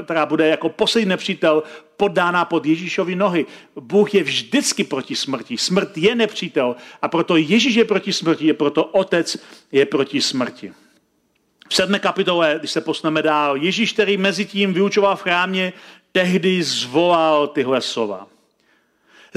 [0.03, 1.63] která bude jako poslední nepřítel
[1.97, 3.45] poddána pod Ježíšovi nohy.
[3.79, 5.57] Bůh je vždycky proti smrti.
[5.57, 9.37] Smrt je nepřítel a proto Ježíš je proti smrti, je proto Otec
[9.71, 10.71] je proti smrti.
[11.69, 15.73] V sedmé kapitole, když se posuneme dál, Ježíš, který mezi tím vyučoval v chrámě,
[16.11, 18.27] tehdy zvolal tyhle slova.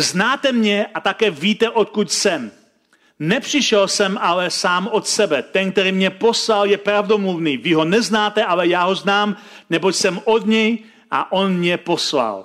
[0.01, 2.51] Znáte mě a také víte, odkud jsem.
[3.19, 5.43] Nepřišel jsem ale sám od sebe.
[5.43, 7.57] Ten, který mě poslal, je pravdomluvný.
[7.57, 9.37] Vy ho neznáte, ale já ho znám,
[9.71, 10.79] neboť jsem od něj
[11.11, 12.45] a on mě poslal.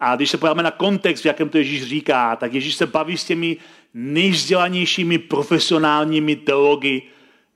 [0.00, 3.16] A když se podíváme na kontext, v jakém to Ježíš říká, tak Ježíš se baví
[3.16, 3.56] s těmi
[3.94, 7.02] nejvzdělanějšími profesionálními teology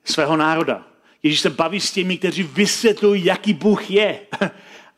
[0.04, 0.86] svého národa.
[1.22, 4.20] Ježíš se baví s těmi, kteří vysvětlují, jaký Bůh je.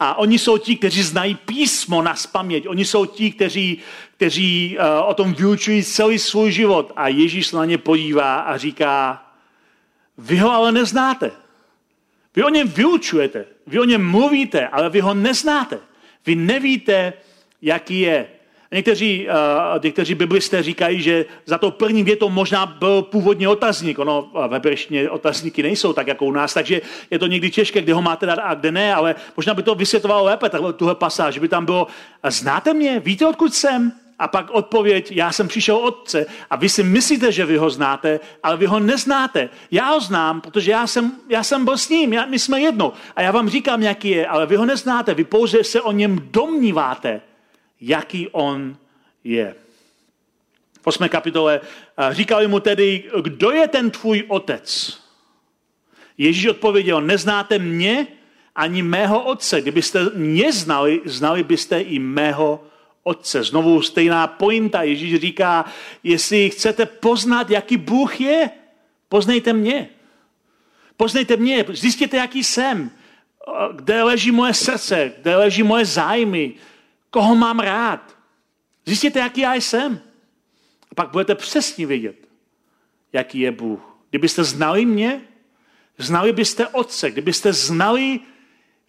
[0.00, 2.68] A oni jsou ti, kteří znají písmo na spaměť.
[2.68, 3.78] Oni jsou ti, kteří,
[4.16, 6.92] kteří uh, o tom vyučují celý svůj život.
[6.96, 9.26] A Ježíš na ně podívá a říká,
[10.18, 11.30] vy ho ale neznáte.
[12.36, 15.78] Vy o něm vyučujete, vy o něm mluvíte, ale vy ho neznáte.
[16.26, 17.12] Vy nevíte,
[17.62, 18.28] jaký je.
[18.72, 23.98] Někteří, uh, někteří biblisté říkají, že za to první větou možná byl původně otazník.
[23.98, 26.80] Ono v hebrejštině otazníky nejsou tak jako u nás, takže
[27.10, 29.74] je to někdy těžké, kde ho máte dát a kde ne, ale možná by to
[29.74, 31.86] vysvětlovalo lépe, takhle tuhle pasáž, by tam bylo,
[32.28, 33.92] znáte mě, víte, odkud jsem?
[34.18, 38.20] A pak odpověď, já jsem přišel otce a vy si myslíte, že vy ho znáte,
[38.42, 39.48] ale vy ho neznáte.
[39.70, 42.92] Já ho znám, protože já jsem, já jsem byl s ním, já, my jsme jedno.
[43.16, 46.18] A já vám říkám, jaký je, ale vy ho neznáte, vy pouze se o něm
[46.30, 47.20] domníváte
[47.80, 48.76] jaký on
[49.24, 49.54] je.
[50.82, 51.08] V 8.
[51.08, 51.60] kapitole
[52.10, 54.98] říkali mu tedy, kdo je ten tvůj otec?
[56.18, 58.06] Ježíš odpověděl, neznáte mě
[58.54, 59.60] ani mého otce.
[59.60, 62.64] Kdybyste mě znali, znali byste i mého
[63.02, 63.42] otce.
[63.44, 64.82] Znovu stejná pointa.
[64.82, 65.64] Ježíš říká,
[66.02, 68.50] jestli chcete poznat, jaký Bůh je,
[69.08, 69.88] poznejte mě.
[70.96, 72.90] Poznejte mě, zjistěte, jaký jsem,
[73.72, 76.54] kde leží moje srdce, kde leží moje zájmy,
[77.10, 78.16] koho mám rád.
[78.86, 80.00] Zjistěte, jaký já jsem.
[80.90, 82.28] A pak budete přesně vědět,
[83.12, 83.96] jaký je Bůh.
[84.10, 85.20] Kdybyste znali mě,
[85.98, 87.10] znali byste Otce.
[87.10, 88.20] Kdybyste znali,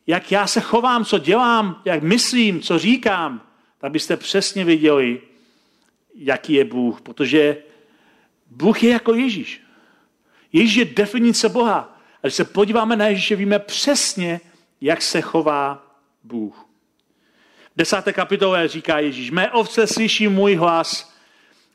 [0.07, 3.41] jak já se chovám, co dělám, jak myslím, co říkám,
[3.77, 5.21] tak byste přesně věděli,
[6.15, 7.01] jaký je Bůh.
[7.01, 7.57] Protože
[8.47, 9.61] Bůh je jako Ježíš.
[10.53, 11.97] Ježíš je definice Boha.
[12.23, 14.41] A když se podíváme na Ježíše, víme přesně,
[14.81, 16.70] jak se chová Bůh.
[17.75, 21.15] V desáté kapitole říká Ježíš, mé ovce slyší můj hlas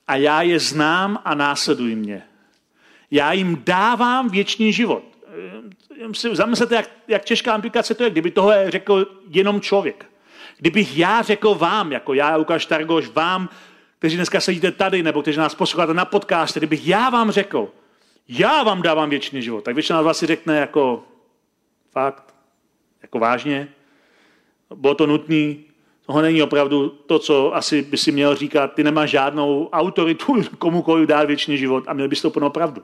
[0.06, 2.22] a já je znám a následují mě.
[3.10, 5.04] Já jim dávám věčný život.
[6.32, 10.06] Zamyslete, jak, jak těžká implikace to je, kdyby tohle řekl jenom člověk.
[10.58, 13.48] Kdybych já řekl vám, jako já, Lukáš Targoš, vám,
[13.98, 17.68] kteří dneska sedíte tady, nebo kteří nás posloucháte na podcastu, kdybych já vám řekl,
[18.28, 21.04] já vám dávám věčný život, tak většina z vás si řekne jako
[21.92, 22.34] fakt,
[23.02, 23.68] jako vážně,
[24.74, 25.64] bylo to nutný,
[26.06, 31.08] tohle není opravdu to, co asi by si měl říkat, ty nemáš žádnou autoritu komukoliv
[31.08, 32.82] dát věčný život a měl bys to plnou pravdu.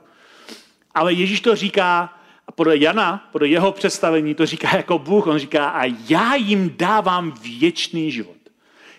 [0.93, 2.13] Ale Ježíš to říká,
[2.47, 6.73] a podle Jana, podle jeho představení, to říká jako Bůh, on říká, a já jim
[6.77, 8.35] dávám věčný život.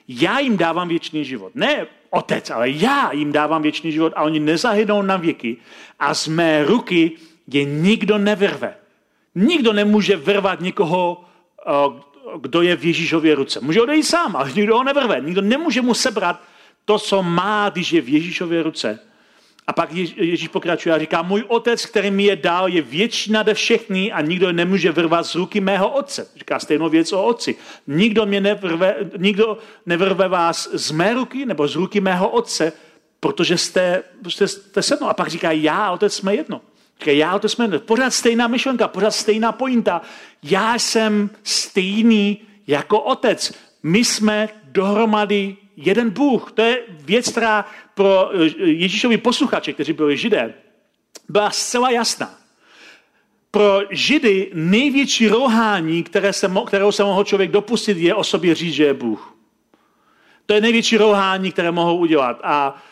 [0.08, 1.54] Já jim dávám věčný život.
[1.54, 5.56] Ne otec, ale já jim dávám věčný život a oni nezahynou na věky
[5.98, 7.12] a z mé ruky
[7.46, 8.74] je nikdo nevrve.
[9.34, 11.24] Nikdo nemůže vrvat někoho,
[11.66, 11.70] eh,
[12.38, 13.60] kdo je v Ježíšově ruce.
[13.60, 15.20] Může odejít sám, ale nikdo ho nevrve.
[15.20, 16.42] Nikdo nemůže mu sebrat
[16.84, 18.98] to, co má, když je v Ježíšově ruce.
[19.66, 23.54] A pak Ježíš pokračuje a říká, můj otec, který mi je dal, je větší nade
[23.54, 26.28] všechny a nikdo nemůže vrvat z ruky mého otce.
[26.36, 27.56] Říká stejnou věc o otci.
[27.86, 32.72] Nikdo, mě nevrve, nikdo nevrve vás z mé ruky nebo z ruky mého otce,
[33.20, 35.08] protože jste, jste, jste se mnou.
[35.08, 36.60] A pak říká, já otec jsme jedno.
[36.98, 37.78] Říká, já otec jsme.
[37.78, 40.00] Pořád stejná myšlenka, pořád stejná pointa.
[40.42, 43.52] Já jsem stejný jako otec.
[43.82, 46.52] My jsme dohromady jeden Bůh.
[46.52, 47.64] To je věc, která
[47.94, 50.54] pro eh, Ježíšovi posluchače, kteří byli židé,
[51.28, 52.34] byla zcela jasná.
[53.50, 58.74] Pro židy největší rohání, které se, kterého se mohl člověk dopustit, je o sobě říct,
[58.74, 59.34] že je Bůh.
[60.46, 62.40] To je největší rohání, které mohou udělat.
[62.42, 62.82] A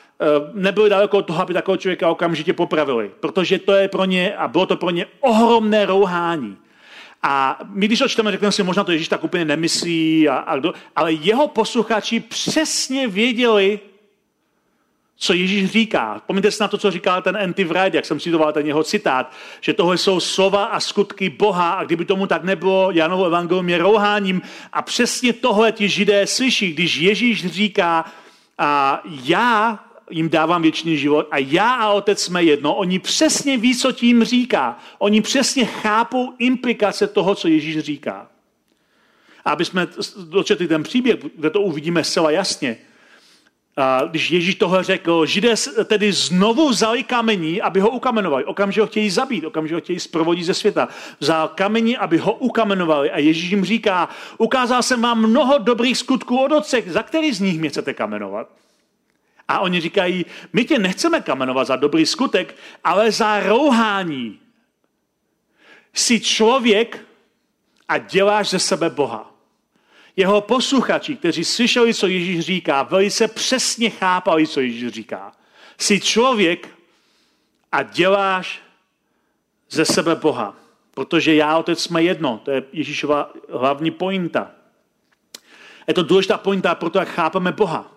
[0.55, 3.11] nebyli daleko od toho, aby takového člověka okamžitě popravili.
[3.21, 6.57] Protože to je pro ně, a bylo to pro ně ohromné rouhání.
[7.23, 10.57] A my, když to čteme, řekneme si, možná to Ježíš tak úplně nemyslí, a, a
[10.57, 13.81] kdo, ale jeho posluchači přesně věděli,
[15.17, 16.19] co Ježíš říká.
[16.19, 19.33] Vzpomněte si na to, co říkal ten Andy Wright, jak jsem citoval ten jeho citát,
[19.61, 23.79] že tohle jsou slova a skutky Boha a kdyby tomu tak nebylo, Janovo evangelium je
[23.79, 24.43] rouháním
[24.73, 28.05] a přesně tohle ti židé slyší, když Ježíš říká,
[28.59, 29.79] a já
[30.13, 32.75] jim dávám věčný život a já a otec jsme jedno.
[32.75, 34.79] Oni přesně ví, co tím říká.
[34.99, 38.27] Oni přesně chápou implikace toho, co Ježíš říká.
[39.45, 39.87] A aby jsme
[40.29, 42.77] dočetli ten příběh, kde to uvidíme zcela jasně,
[43.77, 45.55] a když Ježíš tohle řekl, židé
[45.85, 48.45] tedy znovu vzali kamení, aby ho ukamenovali.
[48.45, 50.89] Okamžitě ho chtějí zabít, okamžitě ho chtějí zprovodit ze světa.
[51.21, 53.11] Vzal kamení, aby ho ukamenovali.
[53.11, 54.09] A Ježíš jim říká,
[54.39, 58.49] ukázal jsem vám mnoho dobrých skutků od otce, za který z nich mě chcete kamenovat?
[59.53, 64.41] A oni říkají, my tě nechceme kamenovat za dobrý skutek, ale za rouhání.
[65.95, 67.07] Jsi člověk
[67.89, 69.35] a děláš ze sebe Boha.
[70.17, 75.33] Jeho posluchači, kteří slyšeli, co Ježíš říká, velice přesně chápali, co Ježíš říká.
[75.79, 76.69] Jsi člověk
[77.73, 78.61] a děláš
[79.71, 80.57] ze sebe Boha.
[80.95, 82.41] Protože já, otec, jsme jedno.
[82.45, 84.51] To je Ježíšova hlavní pointa.
[85.89, 87.92] Je to důležitá pointa proto, jak chápeme Boha.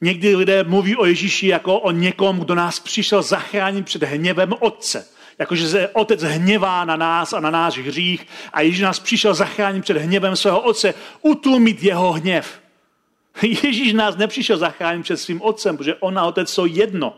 [0.00, 5.08] Někdy lidé mluví o Ježíši jako o někom, kdo nás přišel zachránit před hněvem Otce.
[5.38, 9.82] Jakože se Otec hněvá na nás a na náš hřích a Ježíš nás přišel zachránit
[9.82, 12.60] před hněvem svého Otce, utlumit jeho hněv.
[13.42, 17.16] Ježíš nás nepřišel zachránit před svým Otcem, protože on a Otec jsou jedno.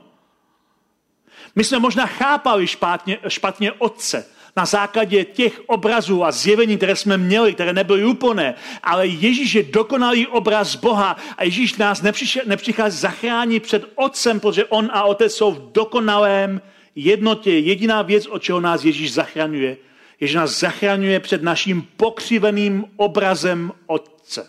[1.54, 4.26] My jsme možná chápali špatně, špatně Otce,
[4.56, 9.62] na základě těch obrazů a zjevení, které jsme měli, které nebyly úplné, ale Ježíš je
[9.62, 12.02] dokonalý obraz Boha a Ježíš nás
[12.46, 16.60] nepřichází zachránit před Otcem, protože On a Otec jsou v dokonalém
[16.94, 17.58] jednotě.
[17.58, 19.76] Jediná věc, o čeho nás Ježíš zachraňuje,
[20.20, 24.48] je, že nás zachraňuje před naším pokřiveným obrazem Otce.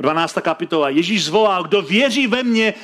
[0.00, 0.38] 12.
[0.40, 0.88] kapitola.
[0.88, 2.74] Ježíš zvolal, kdo věří ve mně,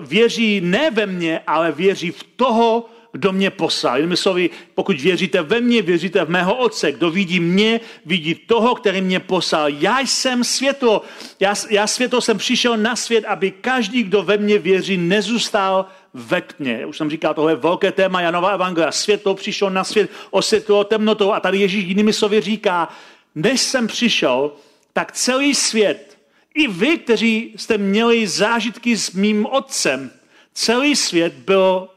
[0.00, 3.96] věří ne ve mně, ale věří v toho, kdo mě poslal.
[3.96, 6.92] Jinými slovy, pokud věříte ve mně, věříte v mého otce.
[6.92, 9.68] Kdo vidí mě, vidí toho, který mě poslal.
[9.68, 11.02] Já jsem světlo.
[11.40, 16.40] Já, já světlo jsem přišel na svět, aby každý, kdo ve mně věří, nezůstal ve
[16.40, 16.86] tmě.
[16.86, 18.92] Už jsem říkal, tohle je velké téma Janova Evangelia.
[18.92, 21.32] Světlo přišel na svět, osvětlilo temnotou.
[21.32, 22.88] A tady Ježíš jinými slovy říká,
[23.34, 24.52] než jsem přišel,
[24.92, 26.18] tak celý svět
[26.54, 30.10] I vy, kteří jste měli zážitky s mým otcem,
[30.54, 31.88] celý svět byl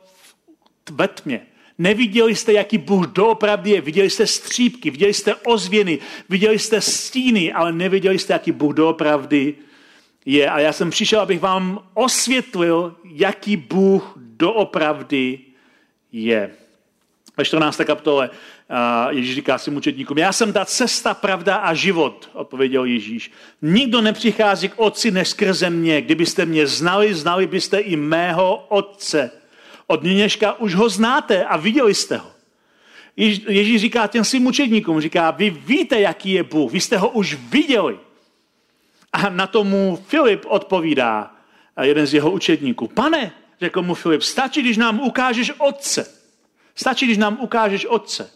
[0.89, 1.41] ve tmě.
[1.77, 3.81] Neviděli jste, jaký Bůh doopravdy je.
[3.81, 9.55] Viděli jste střípky, viděli jste ozvěny, viděli jste stíny, ale neviděli jste, jaký Bůh doopravdy
[10.25, 10.49] je.
[10.49, 15.39] A já jsem přišel, abych vám osvětlil, jaký Bůh doopravdy
[16.11, 16.51] je.
[17.37, 17.81] Ve 14.
[17.85, 18.29] kapitole
[19.09, 23.31] Ježíš říká svým učedníkům, já jsem ta cesta, pravda a život, odpověděl Ježíš.
[23.61, 26.01] Nikdo nepřichází k otci než skrze mě.
[26.01, 29.31] Kdybyste mě znali, znali byste i mého otce.
[29.91, 32.31] Od nyněžka už ho znáte a viděli jste ho.
[33.47, 37.33] Ježíš říká těm svým učedníkům, říká, vy víte, jaký je Bůh, vy jste ho už
[37.33, 37.99] viděli.
[39.13, 41.35] A na tomu Filip odpovídá,
[41.81, 43.31] jeden z jeho učedníků, pane,
[43.61, 46.13] řekl mu Filip, stačí, když nám ukážeš otce.
[46.75, 48.31] Stačí, když nám ukážeš otce.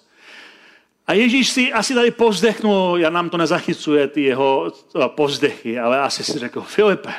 [1.08, 4.74] A Ježíš si asi tady pozdechnul, já nám to nezachycuje, ty jeho
[5.08, 7.14] pozdechy, ale asi si řekl, Filipe,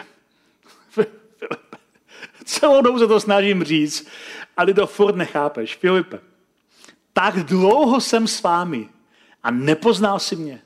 [2.45, 4.09] celou dobu se to snažím říct,
[4.57, 5.77] ale to furt nechápeš.
[5.77, 6.19] Filipe,
[7.13, 8.89] tak dlouho jsem s vámi
[9.43, 10.61] a nepoznal si mě.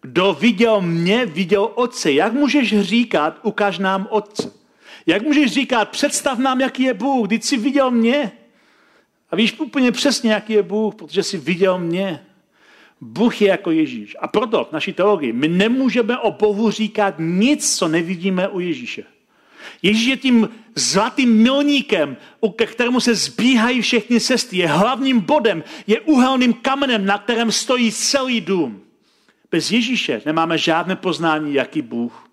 [0.00, 2.12] Kdo viděl mě, viděl otce.
[2.12, 4.52] Jak můžeš říkat, ukaž nám otce?
[5.06, 8.32] Jak můžeš říkat, představ nám, jaký je Bůh, když jsi viděl mě?
[9.30, 12.26] A víš úplně přesně, jaký je Bůh, protože jsi viděl mě.
[13.00, 14.16] Bůh je jako Ježíš.
[14.20, 19.04] A proto v naší teologii my nemůžeme o Bohu říkat nic, co nevidíme u Ježíše.
[19.82, 22.16] Ježíš je tím zlatým milníkem,
[22.56, 24.56] ke kterému se zbíhají všechny cesty.
[24.56, 28.82] Je hlavním bodem, je uhelným kamenem, na kterém stojí celý dům.
[29.50, 32.28] Bez Ježíše nemáme žádné poznání, jaký Bůh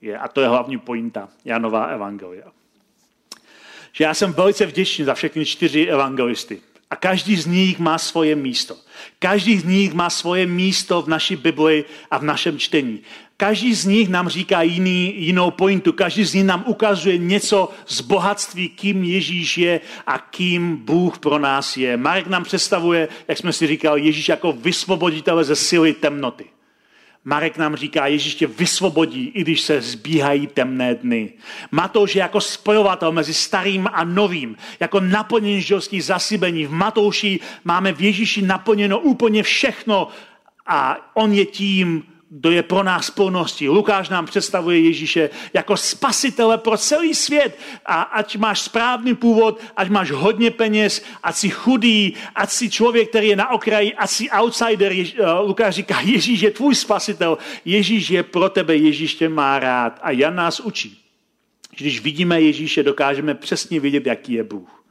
[0.00, 0.18] je.
[0.18, 2.54] A to je hlavní pointa Janova evangelia
[3.96, 6.60] že já jsem velice vděčný za všechny čtyři evangelisty.
[6.90, 8.76] A každý z nich má svoje místo.
[9.18, 13.00] Každý z nich má svoje místo v naší Bibli a v našem čtení.
[13.36, 15.92] Každý z nich nám říká jiný, jinou pointu.
[15.92, 21.38] Každý z nich nám ukazuje něco z bohatství, kým Ježíš je a kým Bůh pro
[21.38, 21.96] nás je.
[21.96, 26.44] Marek nám představuje, jak jsme si říkali, Ježíš jako vysvoboditele ze síly temnoty.
[27.24, 31.32] Marek nám říká, Ježíš tě vysvobodí, i když se zbíhají temné dny.
[31.70, 36.66] Matouš je jako spojovatel mezi starým a novým, jako naplnění žilských zasíbení.
[36.66, 40.08] V Matouši máme v Ježíši naplněno úplně všechno
[40.66, 42.02] a on je tím,
[42.36, 43.68] kdo je pro nás plností.
[43.68, 47.58] Lukáš nám představuje Ježíše jako spasitele pro celý svět.
[47.86, 53.08] A ať máš správný původ, ať máš hodně peněz, ať jsi chudý, ať jsi člověk,
[53.08, 54.92] který je na okraji, ať jsi outsider.
[54.92, 59.58] Jež, uh, Lukáš říká, Ježíš je tvůj spasitel, Ježíš je pro tebe, Ježíš tě má
[59.58, 59.98] rád.
[60.02, 60.98] A Jan nás učí.
[61.76, 64.84] Když vidíme Ježíše, dokážeme přesně vidět, jaký je Bůh.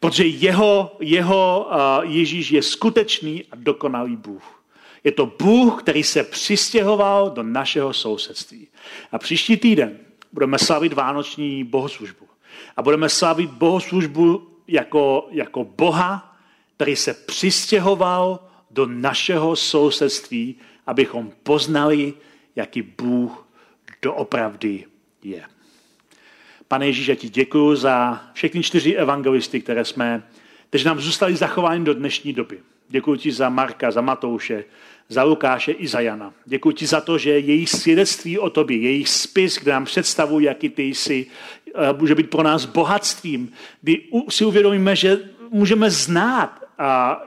[0.00, 4.57] Protože jeho, jeho uh, Ježíš je skutečný a dokonalý Bůh.
[5.04, 8.68] Je to Bůh, který se přistěhoval do našeho sousedství.
[9.12, 9.98] A příští týden
[10.32, 12.28] budeme slavit vánoční bohoslužbu.
[12.76, 16.36] A budeme slavit bohoslužbu jako, jako Boha,
[16.76, 22.14] který se přistěhoval do našeho sousedství, abychom poznali,
[22.56, 23.46] jaký Bůh
[24.02, 24.84] doopravdy
[25.22, 25.44] je.
[26.68, 30.22] Pane Ježíš, já ti děkuji za všechny čtyři evangelisty, které jsme,
[30.68, 32.60] kteří nám zůstali zachováni do dnešní doby.
[32.88, 34.64] Děkuji ti za Marka, za Matouše,
[35.08, 36.32] za Lukáše i za Jana.
[36.44, 40.68] Děkuji ti za to, že jejich svědectví o tobě, jejich spis, kde nám představují, jaký
[40.68, 41.26] ty jsi,
[41.74, 45.18] eh, může být pro nás bohatstvím, kdy si uvědomíme, že
[45.50, 46.68] můžeme znát,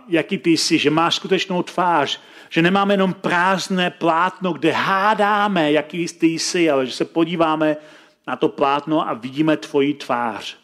[0.08, 6.06] jaký ty jsi, že máš skutečnou tvář, že nemáme jenom prázdné plátno, kde hádáme, jaký
[6.06, 7.78] ty jsi, ale že se podíváme
[8.28, 10.61] na to plátno a vidíme tvoji tvář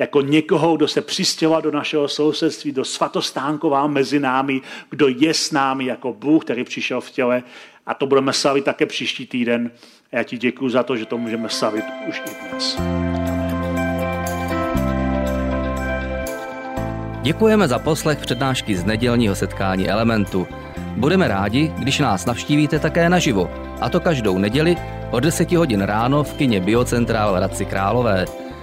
[0.00, 5.50] jako někoho, kdo se přistěhoval do našeho sousedství, do svatostánková mezi námi, kdo je s
[5.50, 7.42] námi jako Bůh, který přišel v těle.
[7.86, 9.70] A to budeme slavit také příští týden.
[10.12, 12.78] A já ti děkuji za to, že to můžeme slavit už i dnes.
[17.22, 20.48] Děkujeme za poslech přednášky z nedělního setkání Elementu.
[20.96, 24.76] Budeme rádi, když nás navštívíte také naživo, a to každou neděli
[25.10, 28.49] od 10 hodin ráno v kině Biocentrál Hradci Králové.